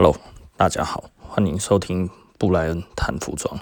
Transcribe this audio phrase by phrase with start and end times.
[0.00, 0.14] Hello，
[0.56, 3.58] 大家好，欢迎收听布莱恩谈服装。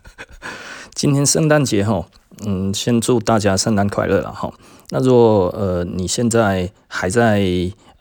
[0.96, 2.06] 今天圣诞节哈，
[2.46, 4.50] 嗯，先祝大家圣诞快乐了哈。
[4.88, 7.44] 那如果呃你现在还在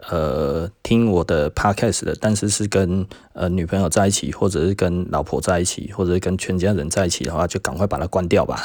[0.10, 8.64] 呃听我的 podcast 的，但是是跟呃女朋友在一起，或者是跟老婆在一起，或者是跟全家人在一起的话，就赶快把它关掉吧。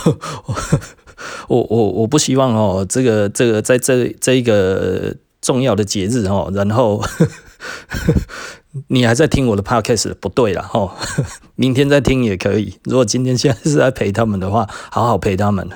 [1.49, 5.13] 我我我我不希望哦，这个这个在这这一个。
[5.43, 7.03] 重要的节日哦，然后
[8.87, 10.95] 你还在听我的 podcast，不对了哦，
[11.55, 12.79] 明天再听也可以。
[12.85, 15.69] 如果今天现在是在陪他们的话，好好陪他们。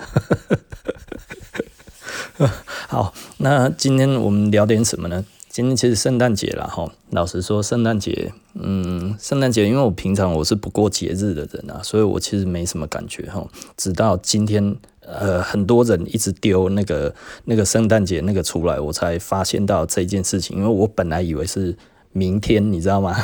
[2.88, 5.26] 好，那今天我们聊点什么呢？
[5.50, 6.90] 今天其实圣诞节了哈。
[7.09, 13.45] 老实说，圣诞节，嗯，圣诞节，因为我平常我是不过节日的人啊，所以我其实没什么感觉哈。
[13.76, 14.78] 直到今天。
[15.08, 17.14] 呃，很多人一直丢那个
[17.46, 20.58] 那个圣诞节那个出来，我才发现到这件事情。
[20.58, 21.76] 因为我本来以为是
[22.12, 23.16] 明天，你知道吗？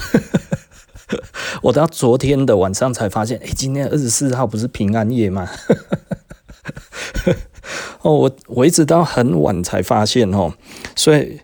[1.62, 5.50] 我到昨天的晚上才发现，哎、今天二十四号不是平安夜吗？
[8.02, 10.54] 哦，我我一直到很晚才发现哦，
[10.96, 11.42] 所以。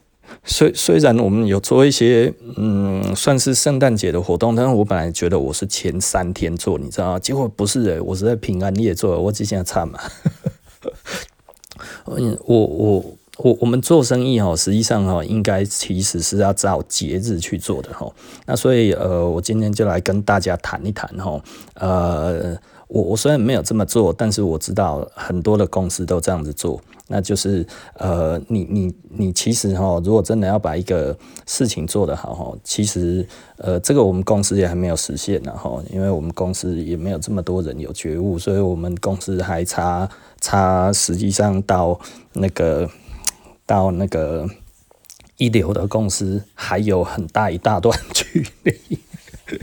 [0.49, 7.19] 虽虽然我们有做一些嗯，算是圣诞节的活动，但是我本来觉得我是前三天做，你知道吗？
[7.19, 9.99] 结果不是诶，我是在平安夜做，我只想差嘛。
[12.17, 13.05] 嗯，我我
[13.37, 18.11] 我我们做生意哈，实际上哈，应该其实是要照节日去做的哈。
[18.47, 21.41] 那所以呃，我今天就来跟大家谈一谈哈，
[21.75, 22.57] 呃。
[22.89, 27.65] 我我虽然没有这么做，但是我知道很多的公司都这样子做，那就是
[27.95, 40.07] 呃，你你你其实哈，如果真的要把一个事情做得好哈，其实呃，这个我们公司也还没有实现呢哈，因为我们公司也没有这么多人有觉悟，所以我们公司还差
[40.39, 41.99] 差，实际上到
[42.33, 42.87] 那个
[43.65, 44.47] 到那个
[45.37, 48.99] 一流的公司还有很大一大段 距离。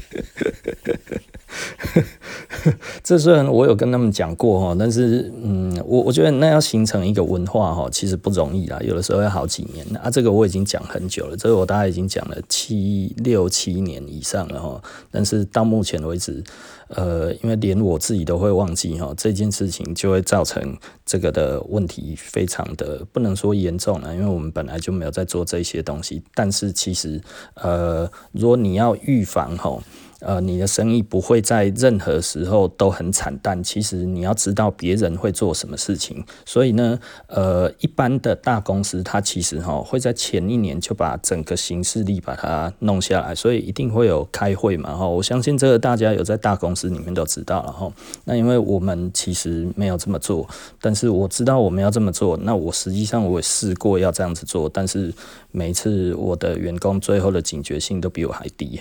[3.03, 10.10] 这虽然我有跟他们讲过哈，但是嗯，我我觉得那要形成一个文化哈，其实不容易啦，有的时候要好几年啊。
[10.10, 14.83] 这个我已经讲很久了，这个我大概已经讲了七六七年以上了哈。
[15.10, 16.43] 但是到目前为止，
[16.88, 26.22] 呃，因为连我自己都会忘记哈，这件事情就会造成这个的问题非常的不能说严重了，因为我们本来就没有在做这些东西。
[26.34, 27.20] 但是其实
[27.54, 29.82] 呃，如果你要预防哈。
[30.26, 33.62] 呃，你的生意不会在任何时候都很惨淡。
[33.62, 36.98] 其实你要知道别人会做什么事情，所以呢，
[37.28, 45.06] 呃，一般的大公司它其实哈会在前一年就把整个行事历把它弄下来，所以一定会有开会嘛哈。
[45.06, 47.92] 我相信这个大家有在大公司里面都知道了哈。
[48.25, 50.44] 那因为我们其实没有这么做，
[50.81, 52.36] 但是我知道我们要这么做。
[52.38, 55.15] 那我实际上我也试过要这样子做，但是
[55.53, 58.81] 每次我的员工最后的警觉性都比我还低。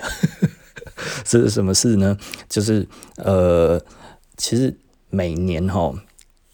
[1.24, 2.18] 这是什么事呢？
[2.50, 3.82] 就是呃，
[4.38, 4.76] 其实
[5.10, 5.94] 每年哈，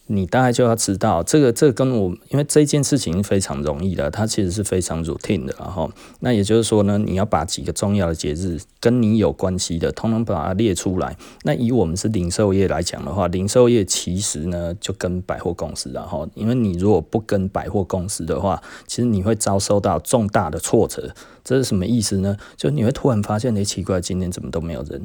[0.08, 5.90] 你大概就要知道这个，这个跟我，因为这件事情非常容易的，它其实是非常 routine 的，然后
[6.20, 11.16] 那也就是说呢，你要把几个重要的节日跟你有关系的，通通把它列出来。
[11.44, 21.14] 那以我们是零售业来讲的话，零售业其实呢就跟百货公司，然后因为你如果不跟百货公司的话，其实你会遭受到重大的挫折。
[21.44, 22.38] 这是什么意思呢？
[22.56, 25.02] 就你会突然发现，哎，奇怪，今天怎么都没有人？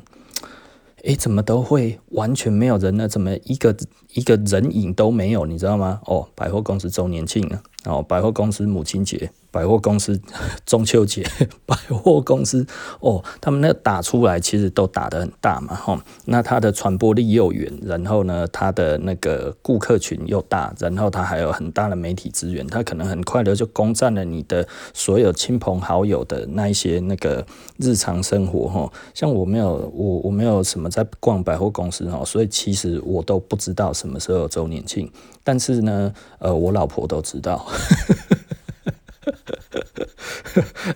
[1.06, 3.06] 诶，怎么都会完全没有人呢？
[3.06, 3.76] 怎么一个
[4.14, 5.46] 一个人影都没有？
[5.46, 6.00] 你知道吗？
[6.06, 9.30] 哦，百货公司周年庆啊，哦，百货公司母亲节。
[9.52, 10.20] 百货公司
[10.66, 11.26] 中秋节，
[11.64, 12.66] 百货公司
[13.00, 27.46] 哦，他们那打出来其实都打得很大嘛，吼，那它的传播力又远，然后呢，它的那个顾客群又大，然后它还有很大的媒体资源，它可能很快的就攻占了你的所有亲朋好友的那一些那个
[27.78, 35.10] 日常生活，吼，像我没有我我没有什么在逛百货公司，哦，所以其实我都不知道什么时候周年庆，
[35.46, 37.64] 但是呢，呃，我老婆都知道。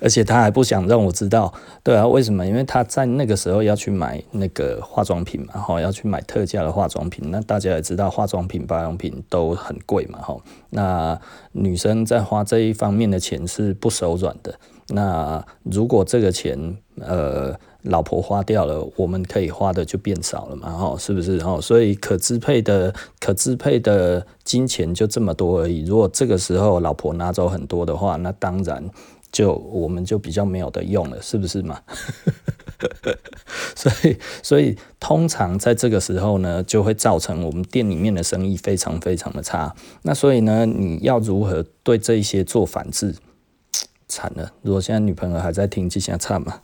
[0.00, 1.52] 而且她还不想让我知道，
[1.84, 2.44] 对啊，为什么？
[2.44, 7.30] 因为她在那个时候要去买那个化妆品嘛，哈，要去买特价的化妆品。
[7.30, 10.36] 那大家也知道，化妆品、保养品都很贵嘛，哈。
[10.70, 11.20] 那
[11.52, 14.52] 女生在花这一方面的钱是不手软的。
[14.88, 17.56] 那如果这个钱，呃。
[17.82, 21.38] 老婆花掉了，我们可以花的就变少了嘛，哈，是不是？
[21.38, 25.84] 哈，所以可支配的可支配的金钱就这么多而已。
[25.84, 28.84] 如果这个时候老婆拿走很多的话，那当然
[29.32, 31.80] 就我们就比较没有得用了，是不是嘛？
[33.76, 39.74] 所以，所以通常在这个时候呢，就会造成我们店里面的生意非常非常的差。
[40.02, 43.14] 那所以呢，你要如何对这一些做反制？
[44.08, 46.60] 惨了，如果现在女朋友还在听，就想唱嘛。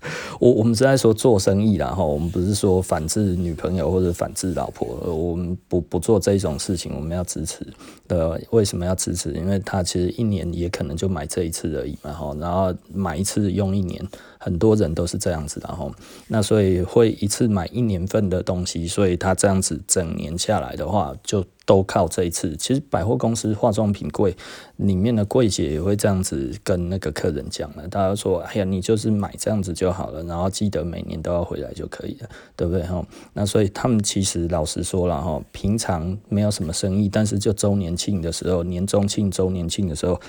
[0.40, 7.66] 我我们是在说做生意啦哈，我们不是说反制女朋友或者反制老婆，我们不不做这种事情，我们要支持
[8.08, 8.40] 呃。
[8.50, 9.32] 为什么要支持？
[9.32, 14.02] 因为他其实一年也可能就买这一次而已嘛哈，然后买一次用一年，
[14.40, 15.88] 很多人都是这样子的哈。
[16.26, 21.46] 那所以会一次买一年份的东西，所以他这样子整年下来的话就。
[21.66, 22.56] 都靠这一次。
[22.56, 24.36] 其实百货公司化妆品柜
[24.78, 40.20] 里面的柜姐也会这样子跟那个客人讲了，大家说：“哎呀，你就是买这样子就好了，然后记得每年都要回来就可以了，对不对？”哈，那所以他们其实老实说了哈，平常没有什么生意，但是就周年庆的时候、年终庆、周年庆的时候，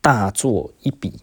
[0.00, 1.14] 大做一笔。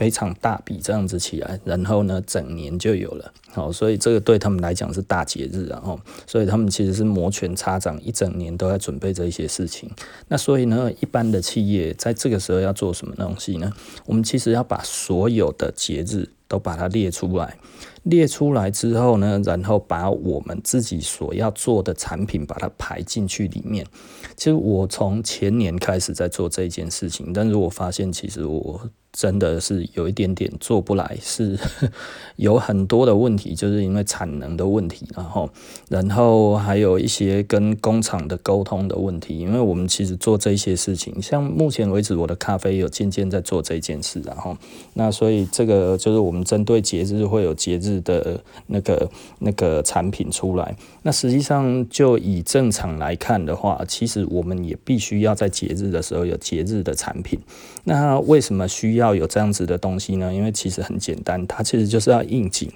[0.00, 9.90] 非常大笔这样子起来，然后呢，整年就有了，好，所以这个对他们来讲是大节日，然后，所以他们其实是摩拳擦掌，一整年都在准备这一些事情。
[10.28, 13.70] 那所以呢，一般的企业在这个时候要做什么东西呢？
[14.06, 17.58] 我们其实要把所有的节日都把它列出来，
[18.04, 23.86] 列出来之后呢，然后把我们自己所要做的产品把它排进去里面。
[24.34, 28.80] 其实我从前年开始在做这件事情，但是我发现其实我。
[29.12, 31.58] 真的是有一点点做不来，是
[32.36, 35.50] 有很多的问题，就是因为产能的问题，然后，
[35.88, 39.38] 然后还有一些跟工厂的沟通的问题。
[39.38, 44.56] 因为我们其实做这些事情，像目前为止，我的咖啡有渐渐在做这件事，然后，
[44.94, 49.10] 那所以这个就是我们针对节日会有节日的那个
[49.40, 50.76] 那个产品出来。
[51.02, 57.38] 那实际上就以正常来看的话，其实我们也必须要在节日的时候有节日的产品。
[57.84, 59.10] 那为什么需要？
[59.14, 60.32] 有这样子的东西呢？
[60.32, 62.72] 因为其实很简单，它其实就是要应景。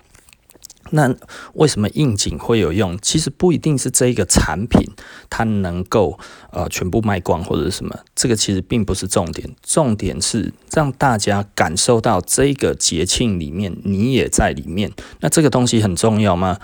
[0.90, 1.14] 那
[1.54, 2.98] 为什么应景会有用？
[3.00, 4.86] 其实不一定是这一个产品
[5.30, 6.18] 它能够
[6.50, 9.48] 呃全部卖光或者什么，这个其实并不是重点。
[9.62, 14.92] 重点是让大家感受到这个节庆里面你也在里面。
[15.20, 16.58] 那这个东西很重要吗？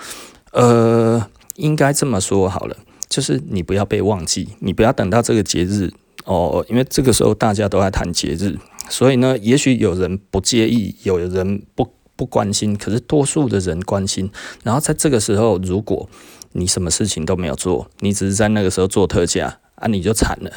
[0.52, 1.26] 呃，
[1.60, 2.76] 应该这么说好了，
[3.08, 5.92] 就是你不要被忘记，你不要等到这个节日
[6.24, 8.56] 哦，因为这个时候大家都在谈节日。
[8.88, 14.28] 所以呢，也许有人不介意，有人不不关心，可是多数的人关心。
[14.64, 16.08] 然后在这个时候，如果
[16.52, 20.50] 你什么事情都没有做，你只是在那个时候做特价啊，你就惨了。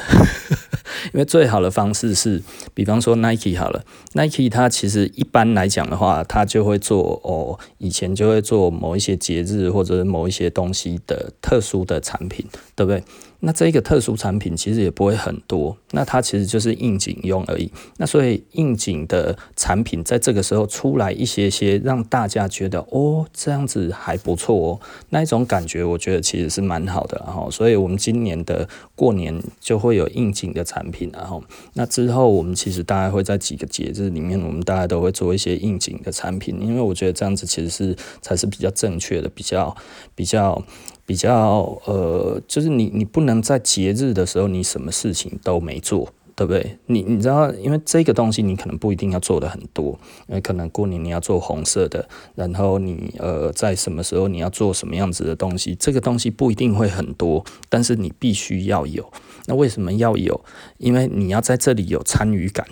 [1.12, 2.42] 因为最好的方式是，
[2.72, 13.02] 比方说 Nike 好了，Nike 它其实一般来讲的话，它就会做哦，以前就会做某一些节日或者某一些东西的特殊的产品，对不对？
[13.40, 17.70] 那这个特殊产品其实也不会很多，那它其实就是应景用而已。
[17.98, 24.80] 那所以应景的产品在这个时候出来一些些，让大家觉得哦，这样子还不错哦，
[25.10, 27.22] 那一种感觉我觉得其实是蛮好的。
[27.26, 31.10] 然后，所以我们今年的过年就会有应景的产品。
[31.12, 31.42] 然后，
[31.74, 39.76] 那之后我们其实大概会在几个节日里面，我们大家都会做一些应景的产品，因为我觉得这样子其实是才是比较正确的，比较
[40.14, 40.60] 比较。
[41.06, 46.78] 比较呃，就是你你不能在节日的时候，你什么事情都没做，对不对？
[46.86, 59.06] 你你知道，因为这个东西你可能不一定要做的很多，因为可能过年你要做红色的，然后你呃在什么时候你要做什么样子的东西，这个东西不一定会很多，但是你必须要有。
[59.46, 60.44] 那为什么要有？
[60.78, 62.66] 因为你要在这里有参与感。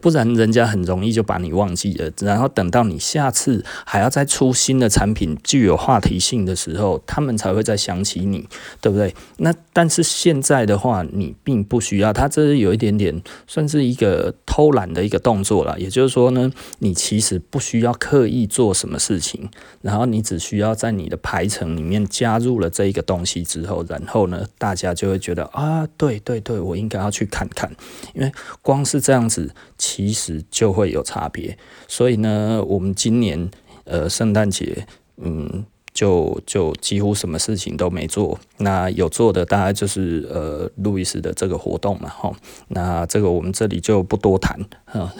[0.00, 8.46] 不然人家很容易就把你忘记了，然后等到你下次还要再出新的产品，具有话题性的时候，他们才会再想起你，
[8.80, 9.14] 对不对？
[9.38, 15.80] 那但是现在的话，你并不需要，它这是有一点点算是一个偷懒的一个动作了。
[15.80, 19.48] 也就是说呢，你其实不需要刻意做什么事情，
[19.80, 27.70] 然后你只需要在你的排程里面加入了这一个东西之后，然后呢，大家就会觉得啊，对对对，我应该要去看看，
[28.12, 28.30] 因为
[28.60, 29.20] 光是这样。
[29.30, 31.56] 子其实就会有差别，
[31.88, 33.50] 所以呢，我们今年
[33.84, 38.38] 呃圣诞节，嗯，就就几乎什么事情都没做。
[38.58, 42.30] 那有做的大概就是呃路易斯的这个活动嘛，哈。
[42.68, 45.10] 那这个我们这里就不多谈哈。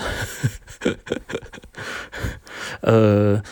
[2.83, 3.43] 呃。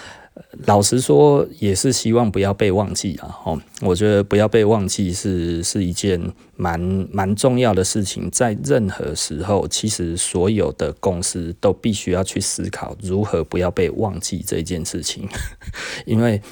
[0.67, 3.29] 老实说，也是希望不要被忘记啊！
[3.29, 6.21] 吼，我觉得不要被忘记是是一件
[6.57, 6.81] 蛮
[7.13, 8.29] 蛮重要的事情。
[8.31, 15.29] 在任何时候，其实所有的公司都必须要去思考如何不要被忘记这件事情，
[16.05, 16.43] 因为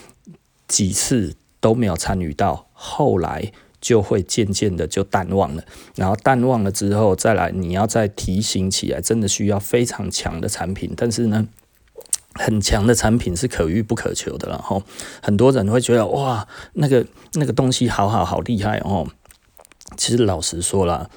[0.68, 5.64] 几次都没有参与到，后来就会渐渐的就淡忘了。
[5.96, 10.92] 然后淡忘了之后，再来你要再提醒起来，真的需要非常强的产品。
[10.96, 11.46] 但是呢，
[12.38, 14.82] 很强的产品是可遇不可求的，然后
[15.22, 19.06] 很多人会觉得哇，那个那个东西好好好厉害哦。
[19.96, 21.08] 其实老实说啦，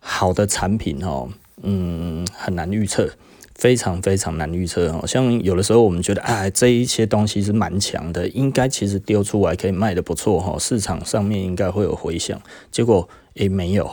[0.00, 1.28] 好的产品哦，
[1.62, 3.10] 嗯，很难预测。
[3.56, 12.38] 非常非常难预测哦，像有的时候我们觉得，哎，这一些东西是蛮强的，应该其实丢出来可以卖得不错哈，市场上面应该会有回响，
[12.72, 13.88] 结果诶没有。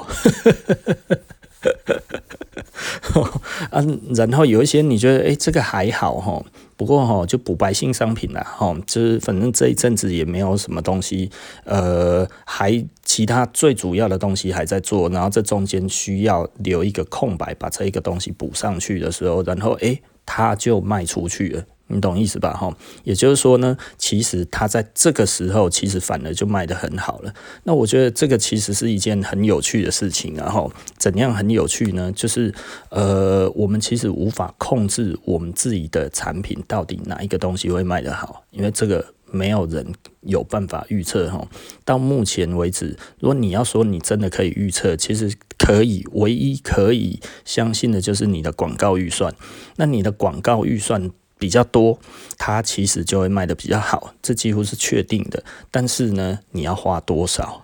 [3.72, 6.44] 啊，然后有一些你觉得，哎，这个还好哈，
[6.75, 11.32] 不过哈，就补白性商品啦，哈，就是反正这一阵子也没有什么东西，
[11.63, 21.63] 呃，还其他最主要的东西还在做，然后这中间需要留一个空白，把这一个东西补上去的时候，然后诶，它就卖出去了。
[21.92, 22.54] 你懂意思吧？
[22.54, 27.34] 哈，也就是说呢，其实它在这个时候，其实反而就卖得很好了。
[27.64, 32.12] 那我觉得这个其实是一件很有趣的事情，然后怎样很有趣呢？
[32.14, 32.54] 就是
[32.90, 41.30] 呃，我们其实无法控制我们自己的产品到底哪一个东西会卖得好，因为这个没有人有办法预测。
[41.30, 41.48] 哈，
[41.84, 49.34] 到目前为止，如果你要说你真的可以预测，其实可以，唯一可以相信的就是你的广告预算。
[49.78, 51.98] 那你的广告预算比较多，
[52.38, 55.44] 它其实就会卖得比较好，这几乎是确定的。
[55.72, 57.64] 但是呢，你要花多少，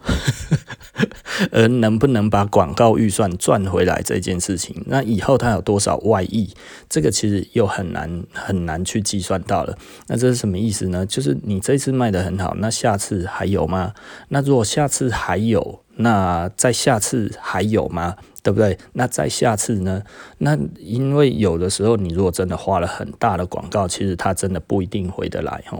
[1.53, 6.49] 而能不能把广告预算赚回来这件事情，那以后它有多少外溢，
[6.89, 9.77] 这个其实又很难很难去计算到了。
[10.07, 11.05] 那这是什么意思呢？
[11.05, 13.93] 就是你这次卖得很好，那下次还有吗？
[14.29, 18.15] 那如果下次还有，那在下次还有吗？
[18.47, 18.77] 对不对？
[18.93, 20.01] 那再下次呢？
[20.37, 25.77] 那因为有的时候，你如果真的花了很大的广告，其实它真的不一定回得来哈。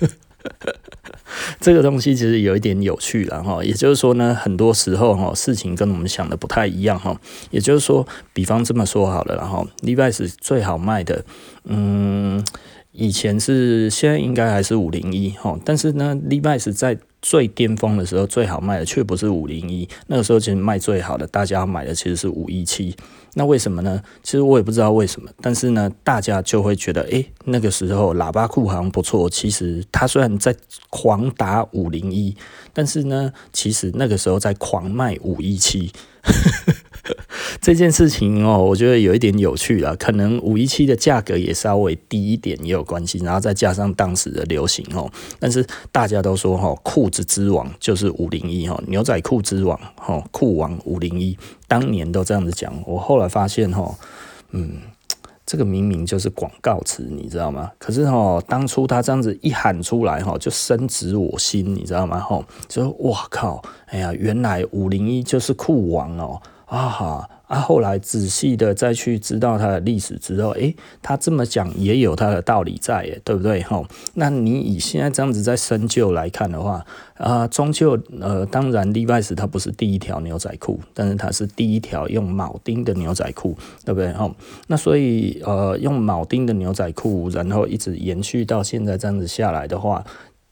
[1.58, 3.64] 这个东西其实有一点有趣了哈。
[3.64, 7.18] 也就是说呢，很多时候哈，事情跟我们想的不太一样哈。
[7.50, 11.24] 也就是说，比方这么说好了，然后 Levi's 最好卖的，
[11.64, 12.44] 嗯，
[12.92, 15.58] 以前是，现在应该还是五零一哈。
[15.64, 22.94] 但是呢，Levi's 在最巅峰的时候，最好卖的却不是五零一，那个时候其实卖最好的，大家买的其实是五一七。
[23.32, 24.02] 那为什么呢？
[24.22, 29.28] 其实我也不知道为什么，但是呢，大家就会觉得，诶、那个时候喇叭裤好像不错。
[29.30, 30.54] 其实它虽然在
[30.90, 32.36] 狂打五零一，
[32.74, 35.90] 但是呢，其实那个时候在狂卖五一七。
[37.64, 39.96] 这件事情哦，我觉得有一点有趣了。
[39.96, 45.10] 可能五一七的价格也稍微低一点也有关系，然后再加上当时的流行哦。
[45.40, 52.70] 但是大家都说哈，裤子之王就是五零一哈，牛仔裤之王哈，裤王五零一，当年都这样子讲。
[52.86, 53.96] 我后来发现哈，
[54.50, 54.72] 嗯，
[55.46, 57.70] 这个明明就是广告词，你知道吗？
[57.78, 62.20] 可是哈，当初他这样子一喊出来哈，就深植我心，你知道吗？
[62.20, 66.38] 哈，就哇靠，哎呀，原来五零一就是裤王哦。
[66.66, 67.60] 啊哈啊！
[67.60, 73.62] 后来仔细的再去知道它的历史之后，诶、他这么讲也有他的道理在，耶，对不对？
[73.62, 73.82] 哈，
[74.14, 76.84] 那你以现在这样子在深究来看的话，
[77.14, 84.12] 啊，终究呃，当然，Levi's 它不是第一条牛仔裤，但是它是第一条用铆钉的牛仔裤，对不对？
[84.12, 84.28] 哈，
[84.66, 90.04] 那所以呃，用铆钉的牛仔裤，然后一直延续到现在这样子下来的话。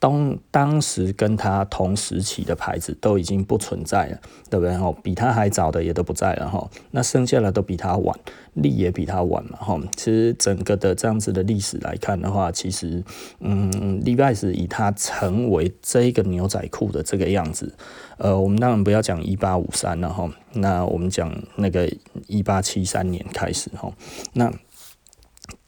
[0.03, 4.19] 当当时跟他同时期的牌子都已经不存在了，
[4.51, 4.77] 对不对？
[4.77, 6.69] 吼，比他还早的也都不在了，吼。
[6.91, 8.19] 那剩下的都比他晚，
[8.55, 9.81] 立也比他晚嘛，吼。
[9.97, 13.05] 其实整个的这样子的历史来看的话，其实，
[13.39, 13.71] 嗯
[14.03, 17.73] ，Levi's 以他成为这个牛仔裤的这个样子，
[18.19, 20.29] 呃，我们当然不要讲一八五三了，吼。
[20.55, 21.89] 那我们讲那个
[22.27, 23.95] 一八七三年开始，吼。
[24.33, 24.53] 那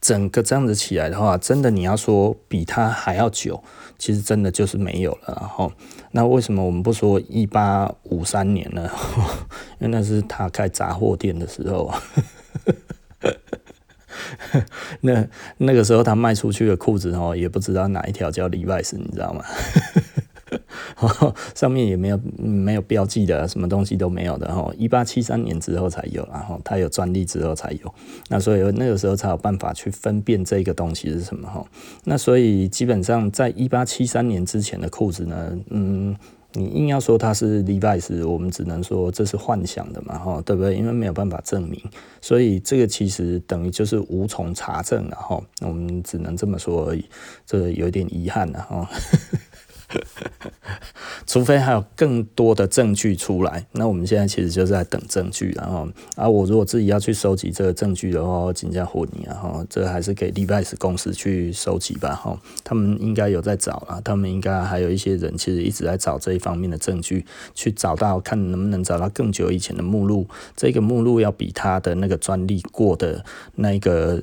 [0.00, 3.62] 整个这样子起来的话，真的你要说比他还要久。
[4.04, 5.72] 其实真的就是没有了，然后
[6.10, 8.86] 那为什么我们不说一八五三年呢？
[9.80, 11.90] 因为那是他开杂货店的时候，
[15.00, 19.42] 那那个时候他卖出去的裤子哦，也不知道哪一条叫 Levi's，你知道吗？
[21.54, 24.72] 上面也没有没有标记的，什么东西都没有的哈。
[24.76, 27.94] 一八七三年之后才有，然后它有专利之后才有。
[28.28, 31.64] 那所以那个时候才有办法去分辨这个东西是什么哈。
[32.04, 36.16] 那所以基本上在一八七三年之前的裤子呢，嗯，
[36.52, 40.76] 你硬要说它是 Levi's，我们只能说这是幻想的嘛哈，对不对？
[40.76, 41.80] 因为没有办法证明，
[42.20, 45.42] 所以这个其实等于就是无从查证了哈。
[45.60, 47.04] 我们只能这么说而已，
[47.44, 48.88] 这有点遗憾了哈。
[51.26, 67.24] 除非还有更多的证据出来，那我们现在其实就是在等证据，然后啊，我如果自己要去收集这个证据的话，我尽量混你，然后这还是给 Levi's 公司去收集吧，哈，他们应该有在找啊，他们应该还有一些人其实一直在找这一方面的证据，
[67.54, 73.24] 去找到看能不能找到更久以前的目录，这个目录要比他的那个专利过的
[73.54, 74.22] 那个。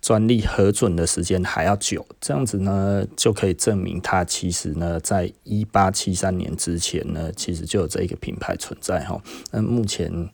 [0.00, 9.20] 专利核准的时间还要久，这样子呢就可以证明它其实呢在一八七三年之前呢，其实就有这一个品牌存在哈。
[9.50, 10.30] 那目前。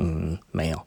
[0.00, 0.80] 嗯，没有，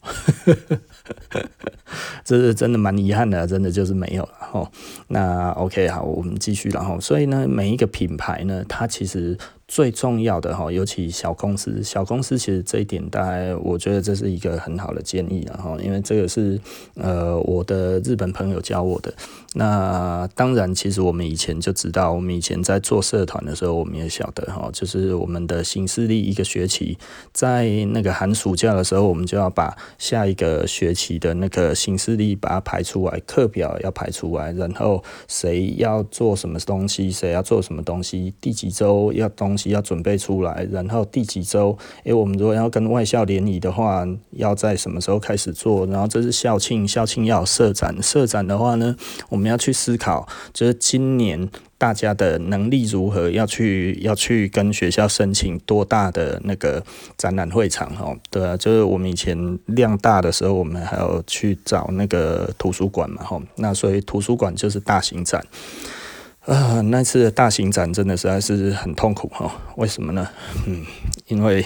[2.23, 4.71] 这是真的蛮遗憾的，真的就是没有了哈。
[5.09, 9.37] 那 OK 好，我们继续然后，所以呢，每一个品牌呢，它其实。
[9.71, 16.59] 最重要的哈，尤其小公司，小公司其实这一点，大概我觉得这是一个很好的建议，然后因为这个是
[16.95, 19.13] 呃我的日本朋友教我的。
[19.53, 26.97] 那当然，其实我们以前就知道，我们以前在做社团的时候，我们也晓得哈，就是我们的行事历一个学期，
[27.31, 39.71] 在那个寒暑假的时候，我们就要把下一个学期的那个行事历把它排出来，课表要排出来，然后谁要做什么东西，谁要做什么东西，第几周要东西。
[39.71, 41.77] 要准备出来，然后第几周？
[42.03, 45.85] 诶，我们如果要跟外校联谊的话，要在什么时候开始做？
[45.85, 48.95] 然后这是校庆，校庆要有社展，社展的话呢，
[49.29, 56.83] 我们要去思考，就是今年大家的能力如何，要去要去跟学校申请多大的那个
[57.15, 57.87] 展览会场？
[57.97, 65.45] 哦，对啊，就是我们以前量大的时候，我们还要去找那个图书馆嘛，吼，那所以图书馆就是大型展。
[66.45, 70.27] 啊、那次的大型展真的实在是很痛苦哈，为什么呢？
[70.65, 70.83] 嗯，
[71.27, 71.63] 因为，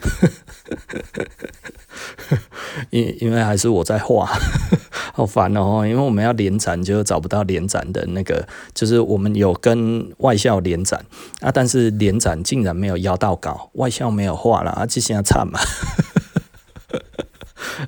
[2.90, 4.30] 因因为还是我在画，
[5.14, 11.02] 好烦哦，因为我们要联展就找不到联展的那个，就是我们有跟外校联展
[11.40, 15.58] 啊，但是联展竟然没有邀到稿，外校没有画了啊，这现在惨嘛。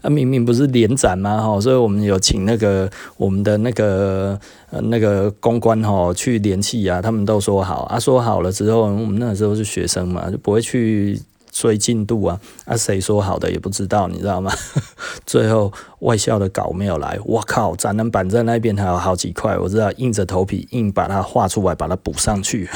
[0.03, 1.41] 啊，明明不是联展吗？
[1.41, 4.39] 哈，所以我们有请那个我们的那个
[4.71, 14.53] 呃那个公关哈去联系啊，他们都说好啊，说好了之后，我们那时候是学生嘛，就不会去追进度啊，啊，谁说好的也不知道，你知道吗？
[15.25, 22.69] 最后外校的稿没有来，我靠，展览板在那边还有好几块，我知道硬着头皮硬把它画出来，把它补上去，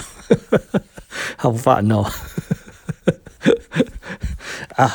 [1.36, 2.04] 好烦哦。
[4.76, 4.88] 啊，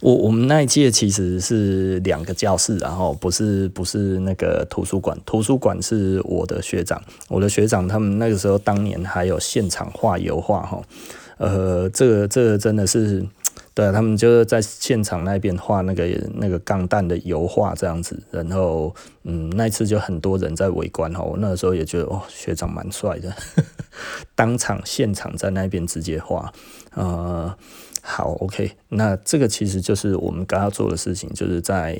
[0.00, 10.82] 我我们那一届其实是两个教室，然后不是不是那个图书馆，图书馆是我的学长，我的学长他们那个时候当年还有现场画油画哈，
[11.38, 13.24] 呃，这个这个真的是，
[13.72, 23.32] 对，他们就是在现场那边画那个那个钢弹的油画这样子，然后嗯，那次就很多人在围观哈，我那时候也觉得哦，学长蛮帅的，
[24.34, 26.52] 当场现场在那边直接画，
[26.94, 27.56] 呃。
[28.10, 31.96] 好，OK，那这个其实就是我们刚要做的事情，就是在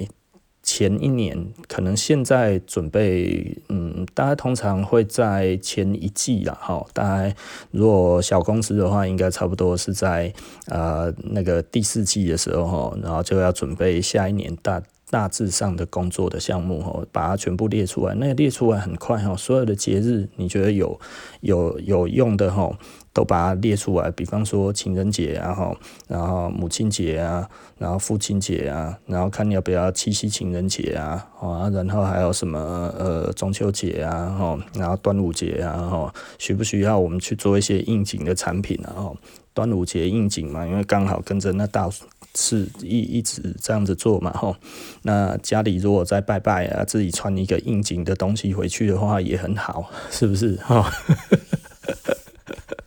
[0.63, 7.35] 前一年，可能现在准备，嗯，大家通常会在前一季啦，哈，大概
[7.71, 10.33] 如果小公司的话，应该差不多是在
[10.67, 21.01] 呃那个第四季的时候，哈，然后就要准备下一年大大致上的工作的项目，哈，把它全部列出来，那个列出来很快，哈，所有的节日你觉得有
[21.41, 22.71] 有有用的，哈。
[23.13, 32.59] 都把它列出来，比方说情人节啊，哈，然后母亲节啊，然后父亲节啊，然后看你要不要七夕情人节啊，啊，然后还有什么
[32.97, 38.95] 呃中秋节啊，哈，然后端午节啊，哈，需不需要我们去做一些应景的产品啊？
[38.95, 39.13] 哈，
[39.53, 41.93] 端午节应景嘛，因为刚好跟着那道
[42.37, 44.57] 是一一直这样子做嘛，哈，
[45.03, 50.55] 那家里如果在拜拜啊，自己穿一个应景的东西回去的话也很好，是不是？
[50.59, 50.89] 哈。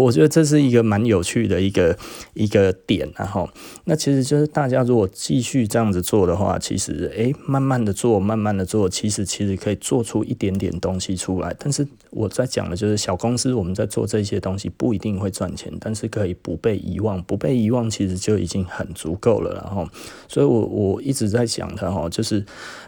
[0.00, 1.96] 我觉得这是一个蛮有趣的一个
[2.32, 3.48] 一个点，然后
[3.84, 11.54] 那其实就是大家如果继续这样子做的话，其实诶，慢慢的做，慢慢的做，其实其实可以做出一点点东西出来。
[11.58, 19.52] 但是我在讲的就是小公司，我们在做这些东西不一定会赚钱，但是可以不被遗忘，不被遗忘其实就已经很足够了。
[19.56, 19.86] 然后，
[20.26, 22.42] 所以我我一直在讲的哈，就是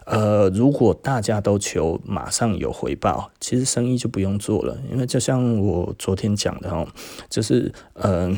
[0.06, 6.86] 呃，如果大家都求马上有回报，其实生意就不用做了，因为就像我昨天讲的哈。
[7.28, 8.37] 就是嗯、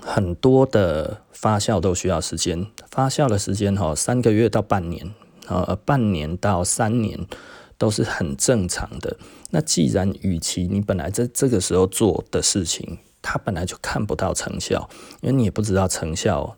[0.00, 5.14] 很多的发酵都需要时间，发酵的时间哈，三个月到半年，
[5.48, 7.26] 呃，半年到三年
[7.78, 9.16] 都是很正常的。
[9.50, 14.88] 那既然与其你本来在这个时候做的事情，它本来就看不到成效，
[15.22, 16.56] 因为你也不知道成效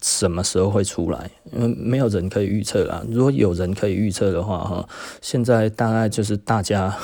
[0.00, 3.04] 什么时候会出来，因为没有人可以预测啦。
[3.08, 4.88] 如果有人可以预测的话，哈，
[5.20, 6.96] 现在大概就是大家。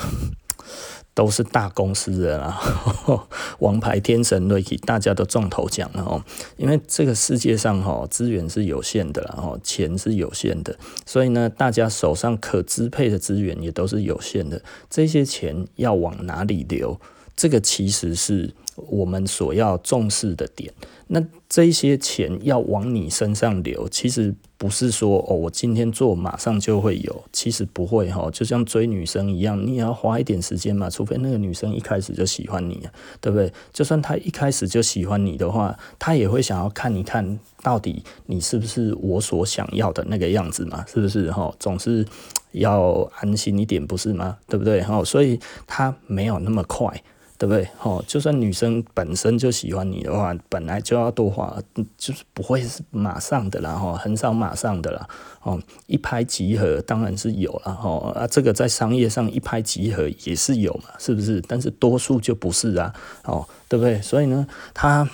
[1.13, 2.59] 都是大公司的啦，
[3.59, 6.23] 王牌天神瑞奇，大家都中头奖了哦。
[6.57, 14.61] 因为这个世界上哈资源是有限的，然后钱是有限的，所以呢，大家手上可支配的资源也都是有限的。
[14.89, 16.99] 这些钱要往哪里流？
[17.35, 18.53] 这个其实是。
[18.87, 20.73] 我们所要重视的点。
[21.07, 28.29] 那这些钱要往你身上流，其实不是说哦，我今天做马上就会有，其实不会哈。
[28.31, 32.87] 就像追女生一样，你也要花一点时间嘛，除非那个女生一开始就喜欢你，
[33.19, 33.51] 对不对？
[33.73, 41.53] 就算她一开始就喜欢你的话，她也会想要看一看到底你是不是我所想要的那个样子嘛，是不是哈？
[41.59, 42.05] 总是
[42.53, 44.37] 要安心一点，不是吗？
[44.47, 44.81] 对不对？
[44.81, 47.03] 哈，所以她没有那么快。
[47.41, 47.67] 对不对？
[47.81, 51.57] 哦，就算女生本身就喜欢你的话，本来就要多花，
[51.97, 55.07] 就是不会是马上的啦，哈，很少马上的啦，
[55.41, 61.41] 哦，一拍即合当然是有了，哦，啊，这个在商业上一拍即合也是有嘛，是不是？
[61.47, 63.99] 但是多数就不是啊，哦，对不对？
[64.03, 65.09] 所以呢，他。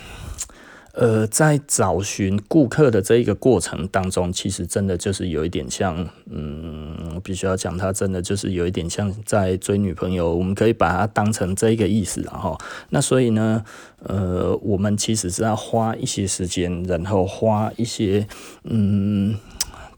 [0.99, 12.57] 呃，在找寻顾客的这一个过程当中，其实真的就是有一点像，嗯，必须要讲，他真的就是有一点像在追女朋友，我们可以把它当成这一个意思，然后，
[12.89, 13.63] 那所以呢，
[13.99, 18.27] 呃，我们其实是要花一些时间，然后花一些，
[18.63, 19.35] 嗯。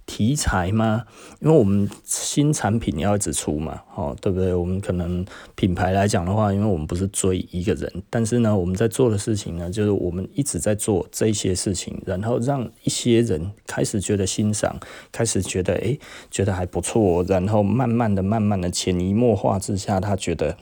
[0.09, 1.03] 题材吗？
[1.39, 4.55] 因为我们新产品要一直出嘛，哦，对不对？
[4.55, 14.79] 我们可能品牌来讲的话，因为我们不是追一个人，但是呢，我们在做的事情呢，就是我们一直在做这些事情，然后让一些人开始觉得欣赏，
[15.11, 15.99] 开始觉得诶，
[16.31, 20.57] 觉得还不错，然后慢慢的、慢慢的潜移默化之下，他觉得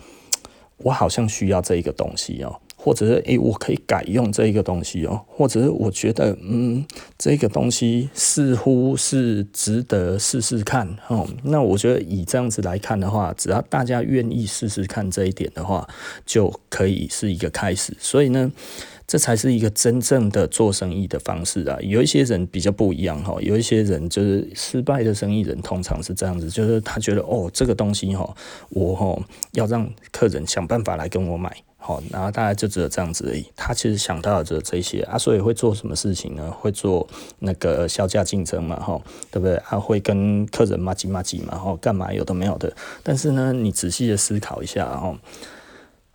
[0.79, 2.59] 我好像需要这一个东西哦。
[2.79, 6.85] 或者是诶、我可以改用这一个东西哦，或者是我觉得嗯，
[7.17, 11.27] 这个东西似乎是值得试试看哦。
[11.43, 15.85] 那我觉得以这样子来看的话，只要大家愿意试试看这一点的话，
[16.25, 17.93] 就可以是一个开始。
[17.99, 18.49] 所以呢，
[19.07, 21.77] 这才是一个真正的做生意的方式啊。
[21.81, 28.35] 有一些人比较不一样哈，有一些人就是失败的生意人，通常是这样子，就是他觉得哦，这个东西哈，
[28.69, 29.17] 我哈
[29.53, 31.55] 要让客人想办法来跟我买。
[31.79, 33.45] 好，然后大概就只有这样子而已。
[33.55, 36.51] 他其实想到的只有这些啊，所以会做什么事情呢？
[36.51, 37.07] 会做
[37.39, 38.99] 那个削价竞争嘛，哈，
[39.31, 39.61] 对不对？
[39.63, 42.75] 他会跟客人麻吉麻吉嘛，哈，干嘛有的没有的。
[43.03, 45.17] 但是呢，你仔细的思考一下，哈，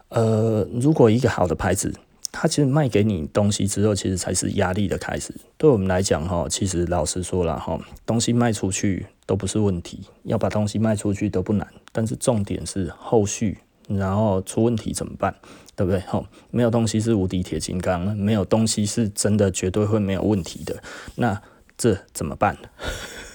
[0.09, 1.95] 呃，如果一个好的牌子，
[2.33, 5.33] 他其实卖给你东西之后，其实才是压力的开始。
[5.59, 13.59] 对我们来讲，哈，其实老实说了，哈，东西卖出去都不是问题，要把东西卖出去都不难，但是重点是后续。
[13.89, 15.35] 然后出问题怎么办？
[15.77, 16.01] 对不对？
[16.01, 20.83] 哈，没有东西是无敌铁金刚，没有东西是真的绝对会没有问题的。
[21.17, 21.43] 那
[21.77, 22.57] 这怎么办？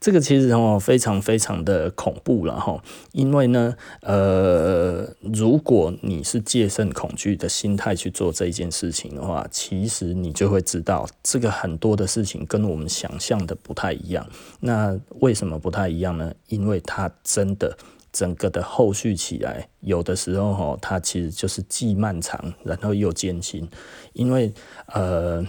[0.00, 2.82] 这个其实哦非常非常的恐怖了哈，
[3.12, 14.26] 因为呢，呃，如果你是戒慎恐惧的心态去做这件事情的话，其实你就会知道，这个很多的事情跟我们想象的不太一样。
[14.60, 16.32] 那为什么不太一样呢？
[16.48, 17.76] 因为它真的。
[18.12, 23.68] 整个的后续起来，有的时候哈，它其实就是既漫长，然后又艰辛。
[24.14, 24.50] 因为
[24.86, 25.44] 呃，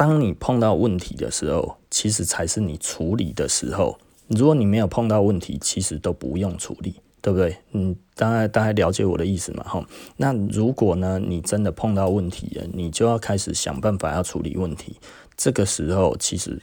[0.00, 3.98] 当你碰到问题的时候，其实才是你处理的时候。
[4.28, 7.54] 如果你没有碰到问题，其实都不用处理，对不对？
[7.72, 9.86] 嗯，大概大概了解我的意思嘛，哈。
[10.16, 14.96] 那如果呢，你真的碰到问题了，你就要开始想办法要处理问题。
[15.36, 16.62] 这个时候，其实。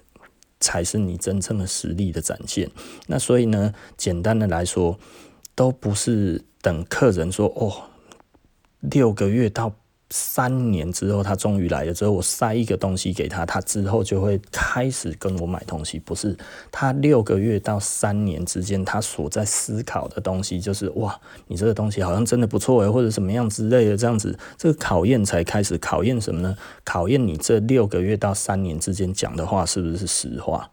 [0.59, 2.67] 才是你真正的实力的展现。
[3.05, 4.97] 那所以呢，简单的来说，
[5.53, 7.91] 都不是等客人说哦，
[8.79, 9.75] 六个月到
[10.09, 15.99] 三年之后，他终于来了之后，我塞一个东西给他，他之后就会开始跟我买东西。
[15.99, 16.37] 不是，
[16.71, 25.77] 他六个月到三年之间，他所在思考的东西就是哇，你这个东西好像真的不错诶，或者什么样之类的，这样子，这个考验才开始。
[25.77, 26.57] 考验什么呢？
[26.83, 30.69] 考验你这六个月到三年之间讲的话是不是实话？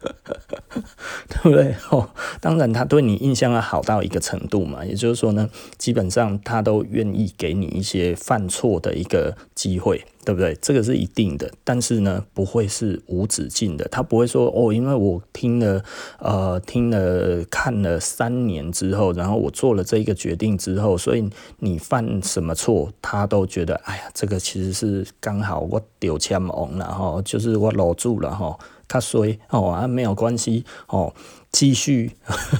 [1.28, 1.74] 对不对？
[1.90, 2.08] 哦，
[2.40, 4.84] 当然，他对你印象要好到一个程度嘛。
[4.84, 10.56] 也就是说呢，基本上他都愿意给你一些犯错的一个机会，对不对？
[10.60, 11.50] 这个是一定的。
[11.64, 13.86] 但是呢，不会是无止境的。
[13.88, 15.84] 他不会说哦，因为我听了
[16.18, 28.58] 呃听了看了三年之后，然后我做了这一个决定之后，所以你犯什么错，他都觉得哎呀，这个其实是刚好我丢枪王了哈，就是我搂住了哈。
[28.90, 31.14] 他衰：“哦啊，没有关系哦，
[31.52, 32.10] 继续。
[32.24, 32.58] 呵呵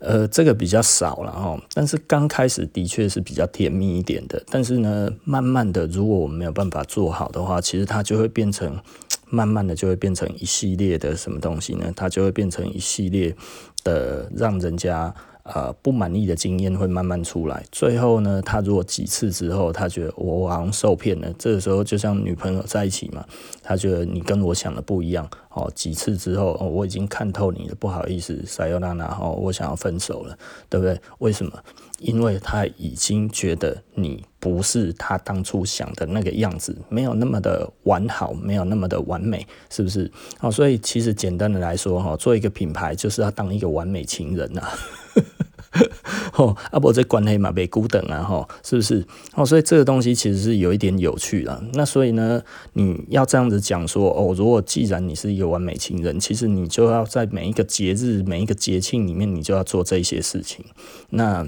[0.00, 4.42] 呃，这个比较少了哦，但是刚开始的确是比较甜蜜一点的。
[4.48, 8.80] 但是呢，慢慢的，如果我们没有办法做好的话，其实它就会变成，
[9.28, 11.92] 慢慢的就会变成一系列的什么东西呢？
[11.94, 13.36] 它就会变成一系列
[13.84, 15.14] 的让人家。”
[15.52, 17.64] 呃不满意的经验会慢慢出来。
[17.72, 23.24] 最后呢，他如果几次之后，他觉得我好像受骗了，这个时候就像女朋友在一起嘛，
[23.62, 25.28] 他觉得你跟我想的不一样。
[25.50, 31.00] 哦，几次之后，哦，我已经看透你的，不好意思，撒由那拉，哦，我想要分手了，对不对？
[31.18, 31.52] 为什么？
[31.98, 40.10] 因为他已经觉得你不是他当初想的那个样子，没有那么的完好，没有那么的完美，是不是？
[40.40, 44.62] 哦，所以其实简单的来说，哈，做一个品牌就是要当一个完美情人呐。
[46.34, 49.04] 哦，啊不，这关系嘛，被孤等啊，吼，是不是？
[49.34, 51.62] 哦，所以这个东西其实是有一点有趣的。
[51.74, 60.64] 那所以呢，你要这样子讲说，哦，如果既然你是一个完美情人，其实你就要在每一个节日、每一个节庆里面，你就要做这些事情。
[61.10, 61.46] 那，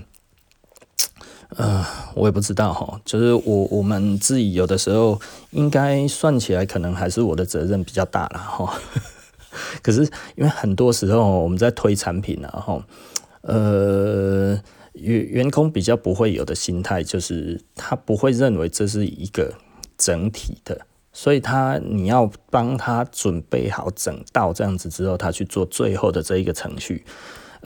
[1.57, 1.85] 呃，
[2.15, 8.81] 我也不知道哈，就是我我们自己有的时候应该算起来，可能还是我的责任比较大了哈。
[9.83, 10.03] 可是
[10.37, 12.87] 因为很多时候我们在推产品啊，哈。
[13.43, 14.53] 呃，
[14.93, 19.51] 员员工比较不会有的心态，就是他不会认为这是一个
[19.97, 20.79] 整体的，
[21.11, 27.03] 所以他你要帮他准备好整道这样子之后，他去做最后的这一个程序。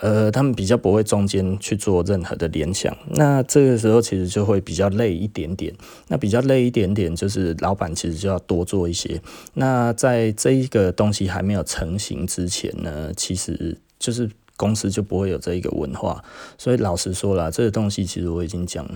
[0.00, 5.74] 呃，他们比较不会中间去做任何的联想，那这个时候其实就会比较累一点点。
[6.08, 9.20] 那比较累一点点，就是老板其实就要多做一些。
[9.54, 14.30] 那在这一个东西还没有成型之前呢，其实就是。
[14.56, 16.22] 公司就不会有这一个文化，
[16.56, 18.88] 所以老实说啦，这个东西其实我已经讲，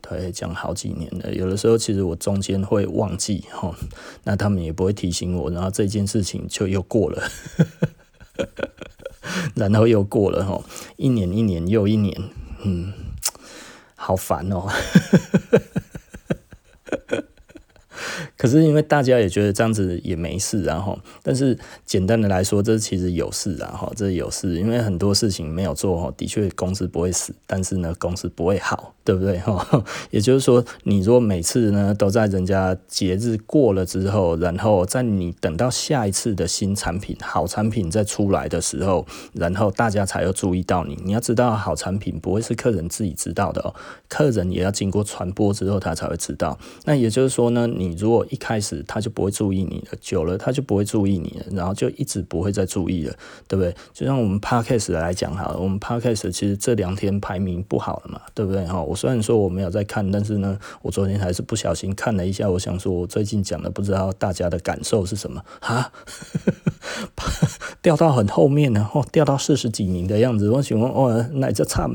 [0.00, 1.30] 对，讲好几年了。
[1.34, 3.76] 有的时候其实我中间会忘记哈，
[4.24, 7.22] 那他们也不会提醒我，然后这件事情就又过了，
[9.54, 10.64] 然后又过了哦，
[10.96, 12.14] 一年一年又一年，
[12.64, 12.92] 嗯，
[13.94, 14.68] 好烦哦。
[18.36, 29.38] 可是因为大家也觉得这样子也没事，然后，但是简单的来说，这其实有事啊，哈，这有事，因为很多事情没有做，哈，的确公司不会死，但是呢，公司不会好，对不对？
[29.38, 40.98] 哈， 也就是说，你如果每次呢都在人家节日过了之后，然后在你等到下一次的新产品、好产品再出来的时候，然后大家才要注意到你。
[41.04, 43.74] 你要知道，好产品不会是客人自己知道的哦，
[44.08, 46.58] 客人也要经过传播之后，他才会知道。
[46.84, 53.14] 那也就是说呢，你如果开始他就不会注意你了，久了他就不会注意你了，然后就一直不会再注意了，
[53.48, 53.74] 对不对？
[53.92, 58.64] 就像我们 Podcast 来讲好了，我们 Podcast 其实这两天排名不好了嘛，对不对？
[58.66, 65.92] 哈，我虽然说我没有在看，但是呢，我昨天还是不小心看了一下，我想说我最近讲的不知道大家的感受是什么啊？
[67.82, 71.90] 掉到很后面呢，哦，掉到四十几名的样子，我想问哦，哪这惨？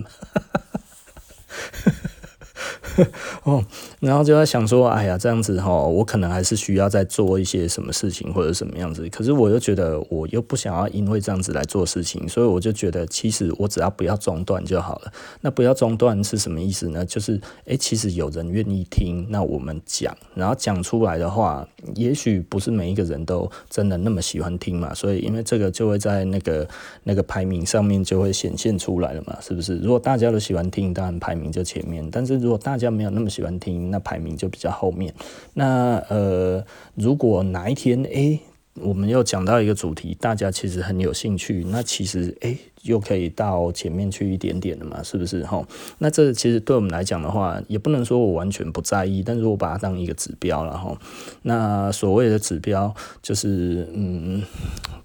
[3.43, 3.63] 哦，
[3.99, 9.07] 然后就在想说，哎呀，这样子哈，我可能还是需要再做一些什么事情或者什么样子。
[9.09, 15.11] 可是我又觉得，我又不想要因为这样子来做事情，所以我就觉得，其实我只要不要中断就好了。
[15.41, 17.05] 那不要中断是什么意思呢？
[17.05, 24.93] 就是，哎，其实有人愿意听，那我们讲，然后讲出来的话，也许不是每一个人都真的那么喜欢听嘛。
[24.93, 26.67] 所以，因为这个就会在那个
[27.03, 29.77] 那个排名上面就会显现出来了嘛，是不是？
[29.77, 32.07] 如果大家都喜欢听，当然排名就前面。
[32.11, 35.13] 但是如果大比较没有那么喜欢听，那排名就比较后面。
[35.53, 36.65] 那呃，
[36.95, 38.39] 如果哪一天诶、
[38.75, 42.57] 我们又讲到一个主题，大家其实很有兴趣，那其实诶。
[42.83, 45.63] 又可以到前面去一点点了嘛，是不是齁？
[45.99, 50.97] 那这其实对我们来讲的话，也不能说我完全不在意，但是我把它当一个指标了齁。
[51.43, 54.41] 那所谓的指标，就是嗯，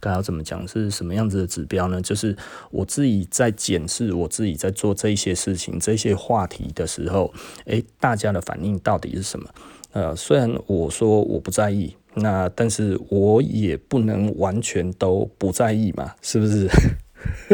[0.01, 0.67] 该要怎么讲？
[0.67, 2.01] 是什么样子的指标呢？
[2.01, 2.35] 就是
[2.71, 7.31] 我自己在检视我自己在做这些事情、这些话题的时候，
[7.67, 9.51] 诶，大家的反应到底是什么？
[9.93, 16.69] 呃，虽然我说我不在意，那但是我也不能完全都不在意嘛，是不是？